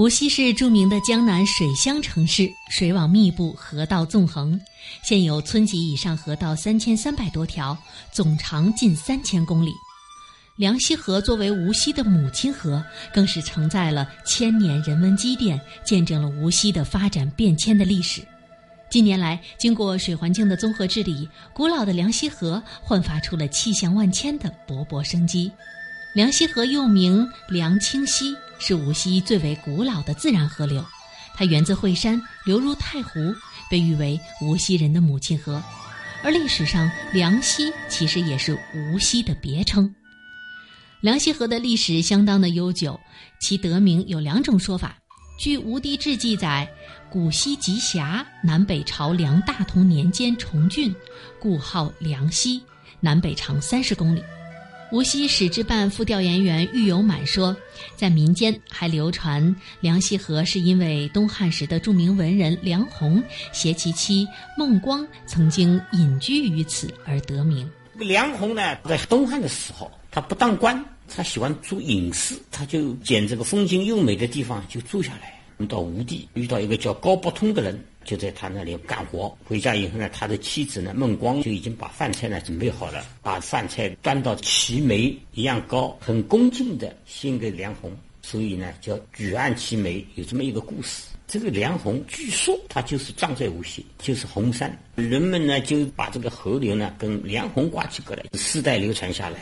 [0.00, 4.58] 无锡是著名的江南水乡城市，水网密布，河道纵横，
[5.02, 7.76] 现有村级以上河道三千三百多条，
[8.10, 9.70] 总长近三千公里。
[10.56, 12.82] 梁溪河作为无锡的母亲河，
[13.12, 18.22] 更是承载了千年人文积淀，见证了无锡的发展变迁的历史。
[18.88, 25.52] 近年来，经过水环境的综合治理，古老的梁溪河焕发出了气象万千的勃勃生机。
[26.14, 28.34] 梁溪河又名梁清溪。
[28.60, 30.84] 是无锡最为古老的自然河流，
[31.34, 33.34] 它源自惠山，流入太湖，
[33.68, 35.60] 被誉为无锡人的母亲河。
[36.22, 39.92] 而历史上，梁溪其实也是无锡的别称。
[41.00, 43.00] 梁溪河的历史相当的悠久，
[43.40, 44.96] 其得名有两种说法。
[45.38, 46.68] 据《吴地志》记载，
[47.08, 50.94] 古溪极峡，南北朝梁大同年间重浚，
[51.40, 52.62] 故号梁溪，
[53.00, 54.22] 南北长三十公里。
[54.92, 57.56] 无锡史志办副调研员郁有满说，
[57.94, 63.22] 在民间还流传梁溪河是因为东汉时的著名文人梁鸿
[63.52, 64.26] 携其妻
[64.58, 67.70] 孟光曾经隐居于此而得名。
[67.94, 75.36] 梁鸿呢，在东汉的时候，他不当官，他喜欢做隐士，他就捡这个风景优美的地方就住下来。
[75.68, 77.78] 到吴地遇到一个叫高伯通的人。
[78.04, 91.04] 就在他那里干活，回家以后呢，他的妻子呢孟光就已经把饭菜呢准备好了，把饭菜端到齐眉一样高，很恭敬的献给梁鸿，所以呢叫举案齐眉，有这么一个故事。
[91.28, 99.38] 这个梁鸿据说他就是葬在无锡，就是红山，人们呢就把这个河流呢跟梁鸿挂起钩来，世代流传下来。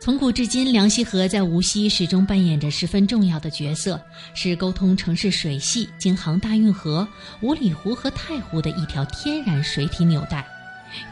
[0.00, 4.00] 从古至今，梁溪河在无锡始终扮演着十分重要的角色，
[4.32, 7.06] 是沟通城市水系、京杭大运河、
[7.42, 10.42] 五里湖和太湖的一条天然水体纽带。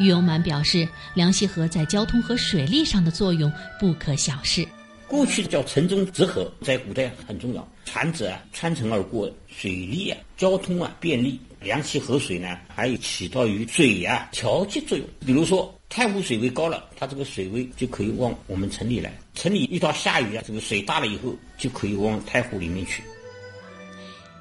[0.00, 4.66] 郁有满表示，梁溪河在交通和水利上的作用不可小视。
[5.06, 11.38] 过去叫城中直河，在古代很重要，船只啊穿城而过，水利啊、交通啊便利。
[11.60, 15.74] 梁溪河水呢，还有起到于水啊调节作用，比如说。
[15.90, 19.10] 太湖水位高了，它这个水位就可以往我们城里来。
[19.32, 23.02] 城里遇到下雨啊，这个水大了以后，就可以往太湖里面去。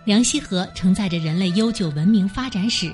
[0.04, 2.94] 梁溪河承载着人类悠久文明发展史，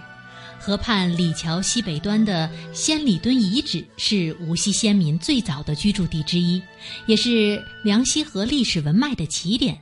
[0.59, 6.61] 河畔李桥西北端的仙里墩遗址是无锡先民最早的居住地之一，
[7.07, 9.76] 也是梁溪河历史文脉的起点。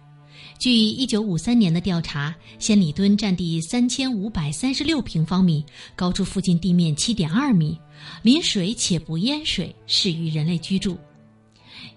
[0.62, 7.76] 据一九五三年的调查，仙里墩占地三千五百三十六平方米，高出附近地面七点二米，
[8.22, 10.96] 临水且不淹水，适于人类居住。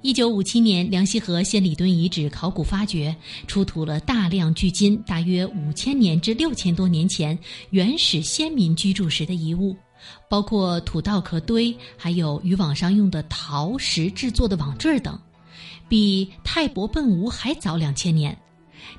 [0.00, 3.14] 一九五七年，梁溪河仙里墩遗址考古发掘，
[3.46, 7.38] 出土了大量距今大约五千年至六千多年前
[7.68, 9.76] 原始先民居住时的遗物，
[10.26, 15.20] 包括土稻壳堆，还有渔网上用的陶石制作的网坠等，
[15.86, 18.34] 比泰伯奔吴还早两千年。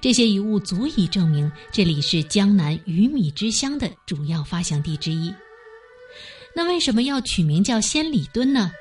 [0.01, 5.33] 这些遗物足以证明这里是江南鱼米之乡的主要发祥地之一。
[6.55, 8.71] 那为什么要取名叫仙里墩呢？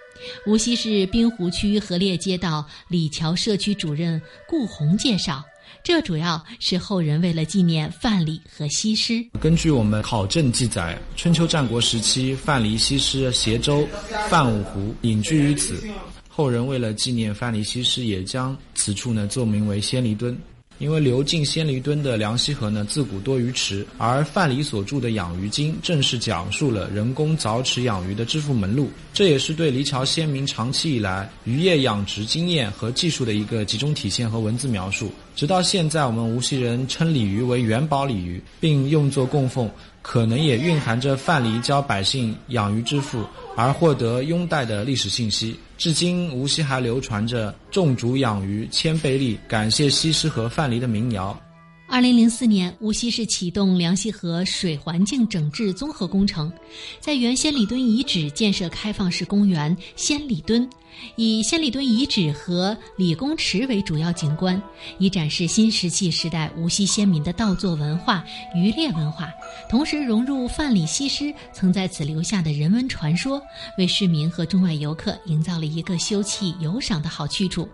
[0.47, 5.43] 无锡市滨湖区河猎街道李桥社区主任顾红介绍，
[5.83, 9.25] 这主要是后人为了纪念范蠡和西施。
[9.41, 13.87] 根据我们考证记载，春秋战国时期，范蠡、西施携舟
[14.31, 15.83] 泛五湖，隐居于此。
[16.29, 20.37] 后人为了纪念范蠡、西施，也将此处呢作名为仙里墩。
[20.79, 35.13] 因为流进仙离墩的梁溪河呢，自古多鱼池，而范蠡所著的《养鱼经》正是讲述了人工凿池养鱼的致富门路，这也是对黎桥先民长期以来渔业养殖经验和技术的一个集中体现和文字描述。
[35.37, 39.71] 直到现在，我们无锡人称鲤鱼为元宝鲤鱼，并用作供奉，
[40.05, 43.25] 可能也蕴含着范蠡教百姓养鱼致富。
[43.57, 51.41] 而获得拥戴的历史信息，至今无锡还流传着种竹养鱼千倍利，感谢西施和范蠡的民谣。
[51.87, 56.53] 二零零四年，无锡市启动梁溪河水环境整治综合工程，
[56.99, 60.69] 在原仙里墩遗址建设开放式公园仙里墩，
[61.15, 64.61] 以仙里墩遗址和李公池为主要景观，
[64.99, 68.25] 以展示新石器时代无锡先民的稻作文化、
[68.57, 69.31] 渔猎文化，
[69.71, 73.41] 同时融入范蠡、西施曾在此留下的人文传说，
[73.79, 77.69] 为市民和中外游客营造了一个休憩游赏的好去处。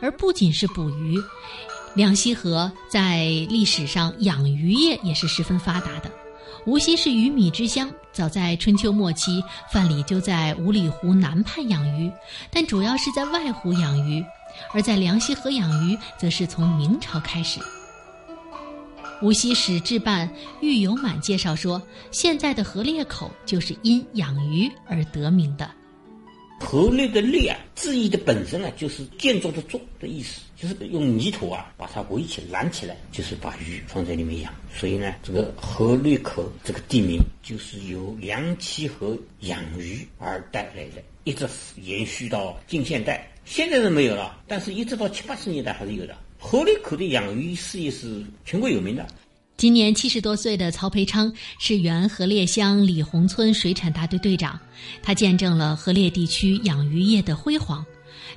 [0.00, 1.16] 而不仅是捕鱼。
[1.94, 6.10] 梁溪河在历史上养鱼业也是十分发达的。
[6.64, 12.10] 无锡是鱼米之乡，早在春秋末期，范蠡就在五里湖南畔养鱼，
[12.50, 14.24] 但主要是在外湖养鱼；
[14.72, 17.60] 而在梁溪河养鱼，则是从明朝开始。
[19.20, 20.28] 无锡史志办
[20.60, 25.68] 郁有满介绍说，现在的河裂口就是因养鱼而得名的。
[26.62, 34.54] 河内的内啊，字义的本身呢，就是建筑的筑的意思，就是用泥土啊把它围起拦起来，就是把鱼放在里面养。
[34.72, 41.46] 所以呢，这个河内口这个地名就是由梁溪河养鱼而带来的，一直
[41.82, 43.28] 延续到近现代。
[43.44, 46.16] 现在是没有了，但是一直到七八十年代还是有的。
[46.38, 49.06] 河内口的养鱼事业是全国有名的。
[49.56, 54.58] 今年七十多岁的曹培昌是原河裂乡李洪村水产大队队长，
[55.02, 57.84] 他见证了河裂地区养鱼业的辉煌。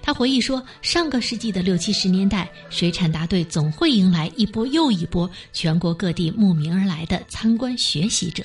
[0.03, 8.43] 他回忆说，上个世纪的六七十年代，水产大队总会迎来一波又一波全国各地慕名而来的参观学习者。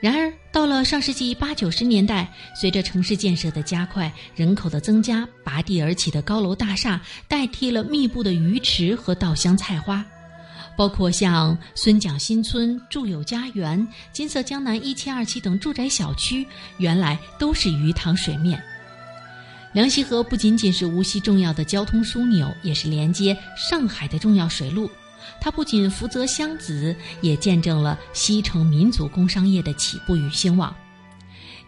[0.00, 10.04] 然而，到了上世纪八九十年代，随着城市建设的加快，人口的增加，拔地而起的高楼大厦代替了密布的鱼池和稻香菜花。
[10.80, 16.46] 包括像孙蒋新村、住友家园、金色江南一期、二期等住宅小区，
[16.78, 18.58] 原来都是鱼塘水面。
[19.74, 24.90] 梁溪河不仅仅是无锡重要的交通枢纽，也是连接上海的重要水路。
[25.38, 30.74] 它不仅福泽乡子，也见证了西城民族工商业的起步与兴旺。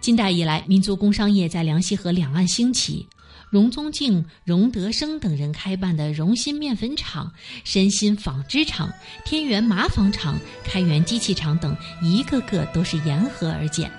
[0.01, 3.07] 近代以来，民族工商业在梁溪河两岸兴起。
[3.53, 7.31] 荣宗敬、荣德生等人开办的荣新面粉厂、
[7.65, 8.91] 申新纺织厂、
[9.27, 13.93] 天元麻纺厂、开元机器厂等，一个个都是沿河而建。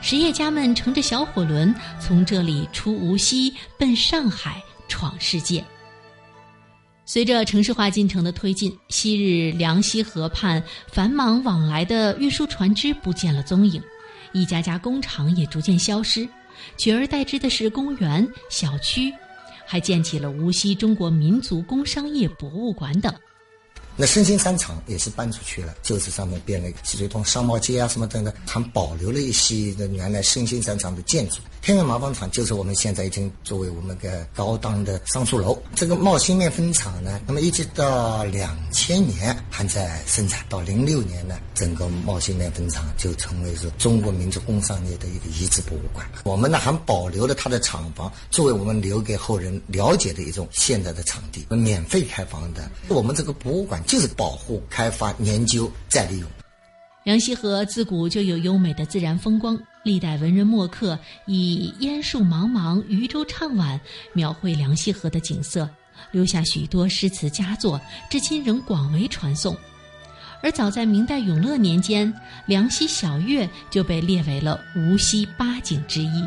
[0.00, 5.64] 实业家们乘着小火轮，从这里出无锡，奔上海闯世界。
[7.04, 13.80] 随着城市化进程的推进，昔日梁溪河畔繁忙往来的运输船只不见了踪影，
[14.32, 16.28] 一家家工厂也逐渐消失。
[16.76, 19.12] 取而代之的是公园、小区，
[19.66, 23.14] 还建起了无锡中国民族工商业博物馆等。
[24.00, 31.38] 那申新三厂也是搬出去了，就是上面变了一个积水通、商贸街啊什么等等，还保留了一些的原来申新三厂的建筑。
[31.68, 35.62] 天元麻纺厂就是我们现在已经作为我们个高档的商住楼。
[35.74, 46.08] 这个茂兴面粉厂呢，那么一直到两千年还在生产，到零六年呢，整个茂兴面粉厂就成为是中国民族工商业的一个遗址博物馆。
[46.24, 52.66] 我们呢还保留了它的厂房，作为我们留给后人了解的一种现在的场地，免费开放的。
[52.88, 56.26] 我们这个博物馆就是保护、开发、研究、再利用。
[57.04, 63.80] 梁溪河自古就有优美的自然风光，历代文人墨客以“烟树茫茫，渔舟唱晚”
[64.12, 65.68] 描绘梁溪河的景色，
[66.10, 69.56] 留下许多诗词佳作，至今仍广为传颂。
[70.42, 72.12] 而早在明代永乐年间，
[72.46, 76.24] 梁溪小月就被列为了无锡八景之一。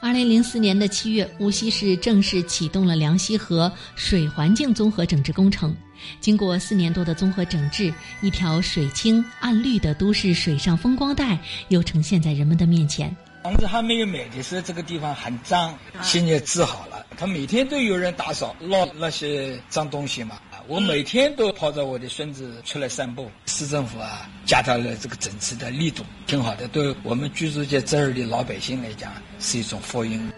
[0.00, 5.74] 二零零四年的七月，无锡市正式启动了梁溪河水环境综合整治工程。
[6.20, 11.38] 经过四年多的综合整治，一条水清岸绿的都市水上风光带
[11.68, 13.14] 又呈现在人们的面前。
[13.42, 17.06] 房子还没有买的时候，这个地方很脏，现在治好了。
[17.16, 20.36] 他每天都有人打扫，捞那些脏东西嘛。
[20.66, 23.30] 我每天都抱着我的孙子出来散步。
[23.46, 26.66] 市政府啊，加大了这个整治的力度，挺好的。
[26.66, 30.28] 对我们居住在这儿的老百姓来讲，是一种福音。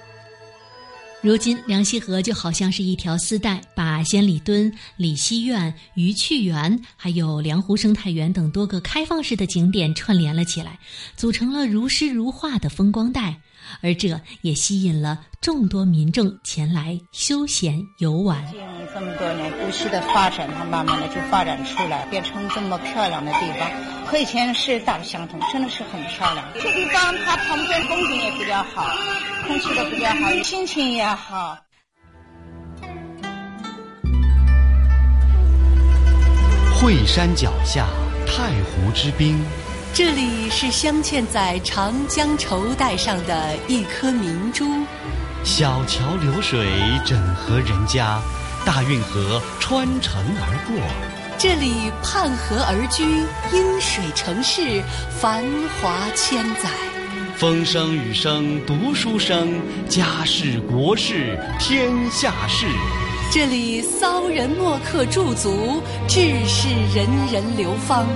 [1.20, 10.78] 如今，梁溪河就好像是一条丝带，把仙里墩、李溪苑、鱼趣园，还有梁湖生态园等多个开放式的景点串联了起来，
[11.16, 13.40] 组成了如诗如画的风光带。
[13.82, 14.08] 而这
[14.42, 18.44] 也吸引了众多民众前来休闲游玩。
[18.50, 18.60] 近
[18.94, 23.70] 这么多年，无锡的发展，它慢慢的就发展出来，变成这么漂亮的地方，
[24.06, 26.44] 和以前是大不相同，真的是很漂亮。
[26.54, 28.86] 这地方它旁边风景也比较好，
[29.46, 31.58] 空气都比较好，心情也好。
[36.80, 37.86] 惠山脚下，
[38.26, 39.36] 太湖之滨。
[39.98, 44.64] 这里是镶嵌在长江绸带上的一颗明珠，
[45.42, 46.68] 小桥流水
[47.04, 48.20] 整合人家，
[48.64, 50.80] 大运河穿城而过。
[51.36, 53.02] 这里畔河而居，
[53.52, 54.80] 因水成市，
[55.20, 55.44] 繁
[55.82, 56.70] 华千载。
[57.34, 62.66] 风声雨声读书声，家事国事天下事。
[63.32, 68.06] 这里骚人墨客驻足，志士人人流芳。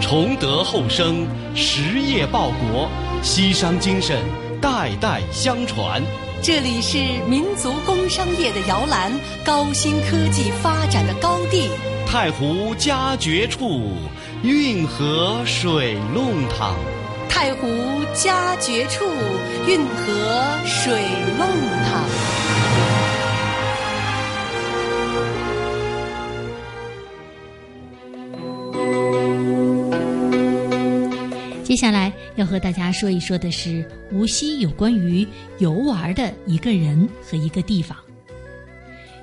[0.00, 2.88] 崇德厚生，实业报国，
[3.22, 4.16] 西商精神
[4.60, 6.02] 代代相传。
[6.40, 9.12] 这里是民族工商业的摇篮，
[9.44, 11.68] 高新科技发展的高地。
[12.06, 13.92] 太湖佳绝处，
[14.42, 16.76] 运河水弄堂。
[17.28, 17.68] 太湖
[18.14, 19.04] 佳绝处，
[19.66, 21.02] 运河水
[21.36, 21.46] 弄
[21.84, 22.47] 堂。
[31.78, 35.24] 下来要和大家说一说的是无锡有关于
[35.58, 37.96] 游玩的一个人和一个地方。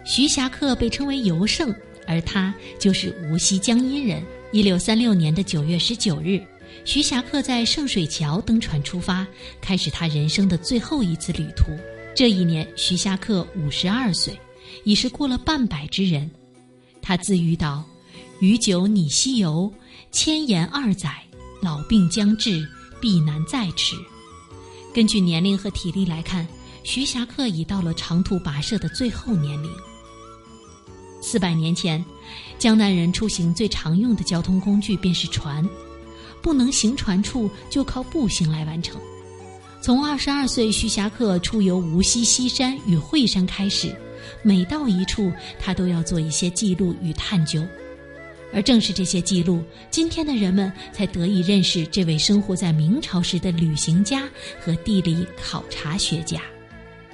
[0.05, 1.75] 徐霞客被称为游圣，
[2.07, 4.23] 而他就是无锡江阴人。
[4.53, 6.41] 一六三六年的九月十九日，
[6.85, 9.27] 徐霞客在圣水桥登船出发，
[9.59, 11.65] 开始他人生的最后一次旅途。
[12.15, 14.33] 这一年，徐霞客五十二岁，
[14.85, 16.31] 已是过了半百之人。
[17.01, 17.83] 他自喻道
[18.39, 19.69] ：“余久拟西游，
[20.11, 21.21] 千言二载。”
[21.65, 22.63] 老病将至，
[23.01, 23.95] 必难再迟。
[24.93, 26.47] 根据年龄和体力来看，
[26.83, 29.71] 徐霞客已到了长途跋涉的最后年龄。
[31.23, 32.05] 四百年前，
[32.59, 35.67] 江南人出行最常用的交通工具便是船，
[36.39, 39.01] 不能行船处就靠步行来完成。
[39.81, 43.99] 从二十二岁徐霞客出游无锡西山与惠山开始，
[44.43, 47.65] 每到一处，他都要做一些记录与探究。
[48.55, 54.23] 而正是这些记录，今天的人们才得以认识这位生活在明朝时的旅行家
[54.61, 56.39] 和地理考察学家。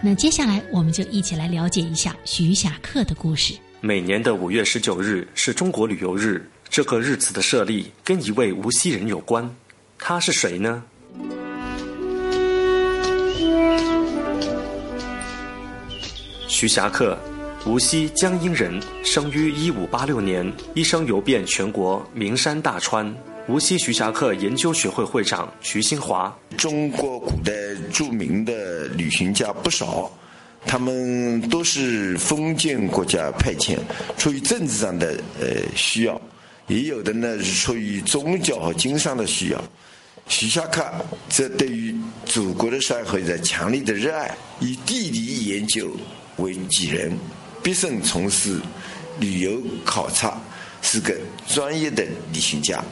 [0.04, 3.56] 那接下来，我们就一起来了解一下徐霞客的故事。
[3.82, 9.50] 每年的五月十九日是中国旅游日，这个日子的设立跟一位无锡人有关。
[9.98, 10.84] 他是谁呢？
[16.48, 17.18] 徐霞客。
[17.64, 23.16] 无锡江阴人，生于一五八六年，一生游遍全国名山大川。
[23.47, 27.53] 无锡徐霞客研究学会会长徐新华，中国古代
[27.93, 30.12] 著名的旅行家不少，
[30.66, 33.78] 他们都是封建国家派遣，
[34.18, 36.20] 出于政治上的呃需要，
[36.66, 39.64] 也有的呢是出于宗教和经商的需要。
[40.28, 40.84] 徐霞客
[41.30, 41.95] 则对于
[42.26, 45.91] 祖国的社会的强烈的热爱，以地理研究
[46.38, 47.16] 为己任。
[47.64, 48.59] 毕生从事
[49.20, 50.36] 旅游考察，
[50.82, 51.16] 是个
[51.47, 52.03] 专业的
[52.34, 52.84] 旅行家。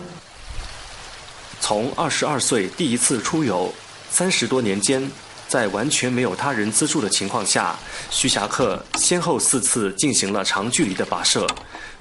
[1.59, 3.74] 从二十二岁第一次出游，
[4.11, 5.09] 三十多年间，
[5.47, 7.78] 在完全没有他人资助的情况下，
[8.11, 11.47] 徐霞客先后四次进行了长距离的跋涉，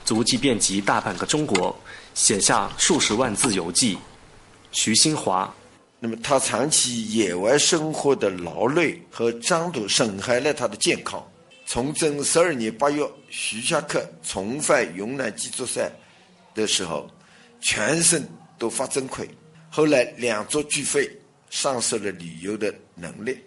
[0.05, 1.75] 足迹遍及大半个中国，
[2.15, 3.97] 写下数十万字游记。
[4.73, 5.51] 徐新华，
[6.01, 11.27] 那么他长期野外生活的劳累和张度损害了他的健康。
[11.69, 15.93] 崇祯十二年八月，徐霞客重返云南鸡足山
[16.55, 17.07] 的时候，
[17.61, 18.27] 全身
[18.59, 19.29] 都发真亏。
[19.69, 21.07] 后来两足俱废，
[21.51, 23.39] 丧失了旅游的能力，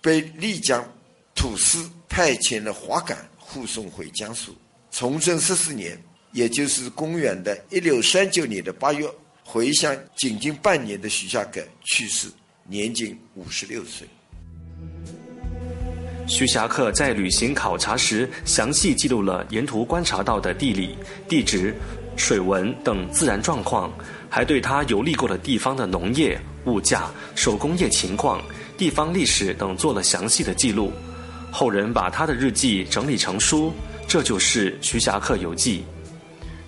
[0.00, 0.88] 被丽江
[1.34, 4.54] 土司派遣了华杆护送回江苏。
[4.92, 6.00] 崇祯十四年，
[6.30, 9.04] 也就是公元的一六三九年的八月，
[9.42, 12.28] 回乡仅仅半年的徐霞客去世，
[12.68, 14.06] 年仅五十六岁。
[16.26, 20.96] 徐霞客在旅行考察时，详细记录了沿途观察到的地理、
[21.28, 21.74] 地质、
[22.16, 23.92] 水文等自然状况，
[24.30, 28.42] 还对他游历过的地方的农业、物价、手工业情况、
[28.78, 30.90] 地方历史等做了详细的记录。
[31.52, 33.72] 后人把他的日记整理成书，
[34.08, 35.80] 这就是《徐霞客游记》。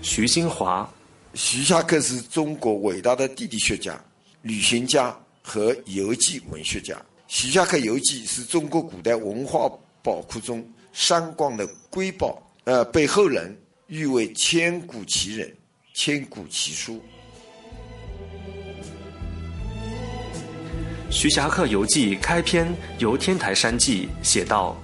[0.03, 0.89] 徐新华，
[1.33, 3.99] 徐霞客是中国伟大的地理学家、
[4.43, 6.95] 旅行家和游记文学家。
[7.29, 9.69] 《徐霞客游记》是中国古代文化
[10.01, 13.55] 宝库中三光的瑰宝，呃，被后人
[13.89, 15.53] 誉为千古奇人、
[15.93, 16.95] 千古奇书。
[21.11, 24.81] 《徐霞客游记》开篇由天台山记写道：“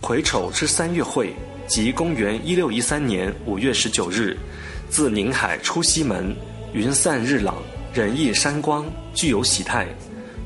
[0.00, 1.34] 癸丑之三月会，
[1.68, 4.36] 即公元一六一三年五月十九日，
[4.88, 6.34] 自宁海出西门，
[6.72, 7.62] 云散日朗，
[7.92, 9.86] 人意山光，具有喜态。”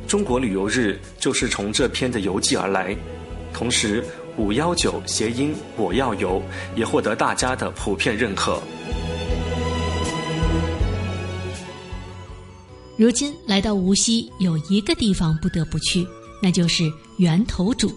[0.06, 2.96] 中国旅游日就是从这篇的游记而来，
[3.52, 4.04] 同时
[4.38, 6.40] “五幺九”谐音“我要游”
[6.76, 8.62] 也获得大家的普遍认可。
[12.96, 16.06] 如今来到无锡，有一个地方不得不去，
[16.40, 17.92] 那就是源头渚。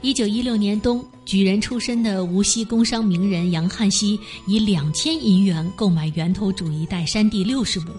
[0.00, 7.92] 一九一六年冬，举人出身的无锡工商名人杨汉锡以两千银元购买源头渚一带山地六十亩。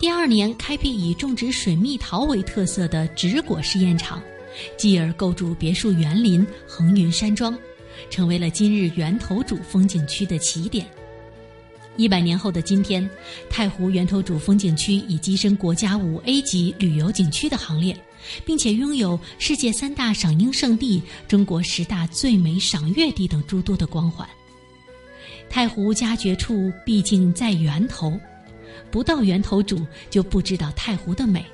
[0.00, 4.22] 第二年，开辟以种植水蜜桃为特色的植果试验场，
[4.78, 7.56] 继而构筑别墅园林、横云山庄，
[8.08, 10.86] 成为了今日源头渚风景区的起点。
[11.96, 13.06] 一百年后的今天，
[13.50, 17.94] 太湖源头渚风景区已跻身国家五 A 级旅游景区的行列，
[18.42, 24.26] 并且拥有世界三大赏樱胜地、中国十大最美赏月地等诸多的光环。
[25.50, 28.18] 太湖佳绝处毕竟在源头。
[28.90, 31.44] 不到源头渚，就不知道太湖的美。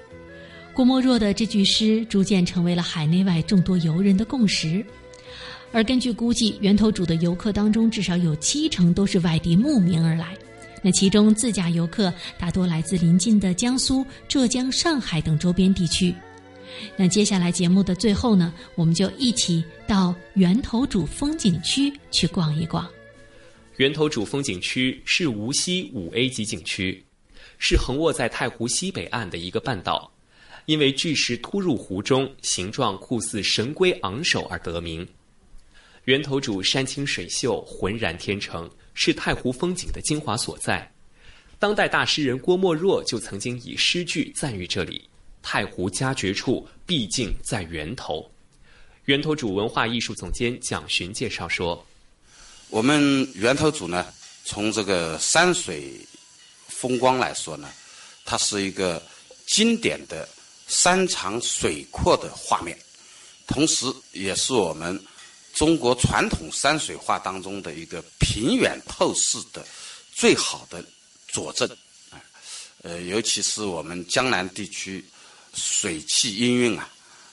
[0.73, 4.85] 郭沫若的这句诗逐渐成为了海内外众多游人的共识。
[5.73, 10.37] 而根据估计，源头渚的游客当中，至少有七成都是外地慕名而来。
[10.83, 16.15] 那其中自驾游客大多来自邻近的江苏、浙江、上海等周边地区。
[16.97, 22.87] 那接下来节目的最后呢，我们就一起到源头渚风景区去逛一逛。
[23.77, 27.03] 源头渚风景区是无锡五 A 级景区。
[27.59, 30.11] 是横卧在太湖西北岸的一个半岛，
[30.67, 35.07] 因为巨石突入湖中，形状酷似神龟昂首而得名。
[36.05, 40.91] 源头渚山清水秀，浑然天成，是太湖风景的精华所在。
[41.59, 45.09] 当代大诗人郭沫若就曾经以诗句赞誉这里
[45.43, 48.31] ：“太湖佳绝处，毕竟在源头。”
[49.07, 51.85] 源头渚文化艺术总监蒋寻介绍说
[52.71, 54.07] ：“我们源头渚呢，
[54.45, 55.93] 从这个山水。”
[56.79, 57.73] 风光来说呢，
[58.25, 59.03] 它是一个
[59.47, 60.29] 经典的
[60.69, 62.79] 山长水阔的画面，
[63.47, 65.03] 同时也是我们
[65.55, 69.67] 中国传统山水画当中的一个平远透视的
[70.13, 70.85] 最好的
[71.29, 71.67] 佐证。
[72.11, 72.21] 啊，
[72.83, 75.03] 呃，尤其是我们江南地区
[75.55, 76.89] 水气氤氲啊，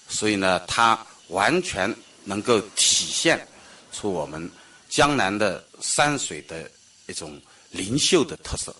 [0.07, 3.45] 所以呢，它完全能够体现
[3.91, 4.49] 出我们
[4.89, 6.71] 江南的山水的
[7.07, 7.41] 一种
[7.71, 8.73] 灵秀的特色。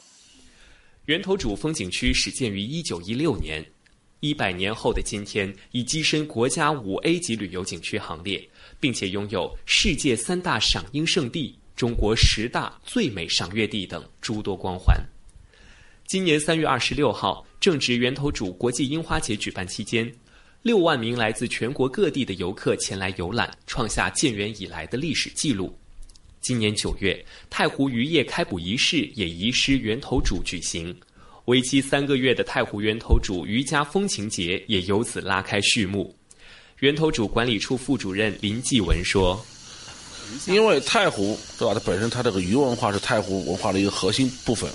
[1.05, 3.61] 源头渚风景区始建于一九一六年，
[4.21, 8.41] 一百年后的今天，已跻身国家五 A 级旅游景区行列，
[8.79, 14.97] 并且拥有世界三大赏樱胜地、中国十大最美赏月地等诸多光环。
[16.07, 20.09] 今年三月二十六号，正值源头渚国际樱花节举办期间，
[20.61, 25.77] 六万名来自全国各地的游客前来游览，创下建园以来的历史记录。
[26.43, 30.93] 今年九月，太湖渔业开捕仪式也移师源头渚举行，
[31.45, 36.13] 为期三个月的太湖源头渚渔家风情节也由此拉开序幕。
[36.79, 39.41] 源头渚管理处副主任林继文说
[40.45, 41.73] ：“因为太湖对吧？
[41.73, 44.69] 它本身它这个渔文化是太湖文化的一个核心部分，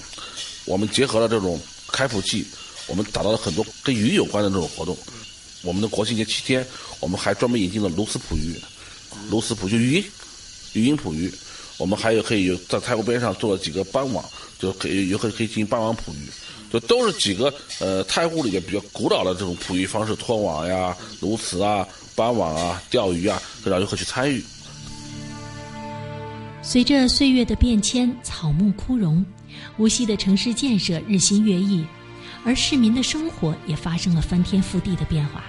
[0.64, 1.60] 我们结合了这种
[1.92, 2.46] 开捕季，
[2.86, 4.96] 我们打造了很多跟鱼有关的这种活动。
[5.62, 6.66] 我们的国庆节七天，
[6.98, 8.58] 我们还专门引进了鸬鹚捕鱼，
[9.28, 10.02] 鸬鹚捕就鱼，
[10.72, 11.30] 鱼鹰捕鱼。”
[11.78, 14.24] 我们还有可以有在太湖边上做了几个斑网，
[14.58, 16.28] 就可以游客可以进行斑网捕鱼，
[16.72, 24.42] 就都是几个呃太湖里面比较古老的这种捕鱼方式，拖网呀、鸬鹚啊、斑网啊、钓鱼啊，让游客去参与。
[26.60, 29.24] 随着岁月的变迁，草木枯荣，
[29.78, 31.84] 无锡的城市建设日新月异，
[32.44, 35.44] 而市民的生活也发生了翻天覆地的变化。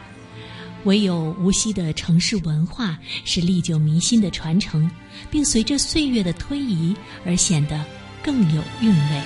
[0.86, 4.90] 唯有无锡的城市文化是历久弥新的传承，
[5.30, 7.84] 并随着岁月的推移而显得
[8.24, 9.22] 更有韵味。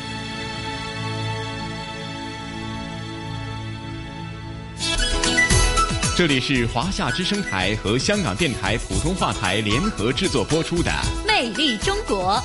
[6.15, 10.91] 这里是华夏之声台和香港电台普通话台联合制作播出的
[11.27, 12.35] 《魅力中国》。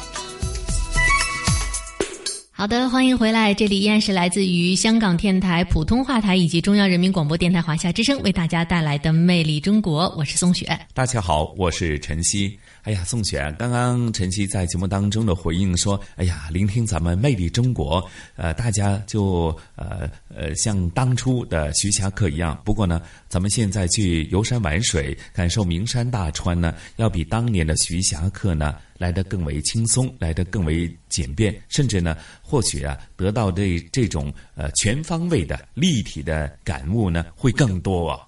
[2.59, 10.77] 好的，欢迎回来，这里依然是来自于香港电台普通话台以及中央人民广播电台华夏之声为大家带来的《魅力中国》，我是宋雪。
[10.93, 12.59] 大家好，我是晨曦。
[12.83, 18.03] 哎呀，宋雪，刚刚晨曦在节目当中的回应说：“哎呀，聆听咱们《魅力中国》，
[18.35, 22.61] 呃，大家就呃呃像当初的徐霞客一样。
[22.65, 38.25] 不过呢，咱们现在去游山玩水，感受名山大川呢，要比当年的徐霞客呢来得更为轻松，来得更为简便，甚至呢，或许啊，得到这这种呃全方位的立体的感悟呢，会更多啊。”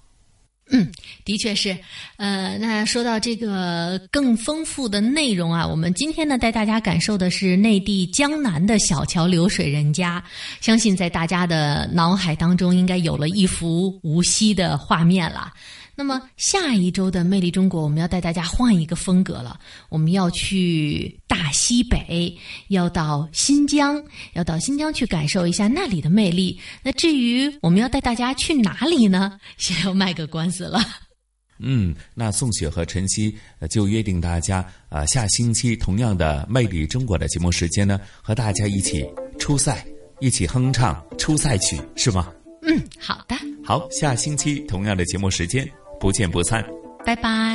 [0.71, 0.89] 嗯，
[1.25, 1.77] 的确是，
[2.15, 10.23] 呃，那说到这个更丰富的内容啊，我们今天呢带大家感受的是内地江南的小桥流水人家，
[10.61, 15.51] 相信在大家的脑海当中应该有了一幅无锡的画面了。
[15.95, 19.59] 那么下一周的《魅力中国》，我们要带大家换一个风格了。
[19.89, 22.35] 我们要去大西北，
[22.69, 24.01] 要到新疆，
[24.33, 26.59] 要到新疆去感受一下那里的魅力。
[26.81, 29.39] 那至于我们要带大家去哪里呢？
[29.57, 30.79] 先要卖个关子了。
[31.59, 33.37] 嗯，那宋雪和晨曦
[33.69, 39.05] 就约定大家啊，下星期同样的《魅力中国》的节目时间呢，和大家一起
[39.37, 39.85] 出赛，
[40.19, 42.31] 一起哼唱出赛曲，是吗？
[42.63, 43.35] 嗯，好的。
[43.63, 45.69] 好，下星期同样的节目时间。
[46.01, 46.65] 不见不散，
[47.05, 47.51] 拜拜。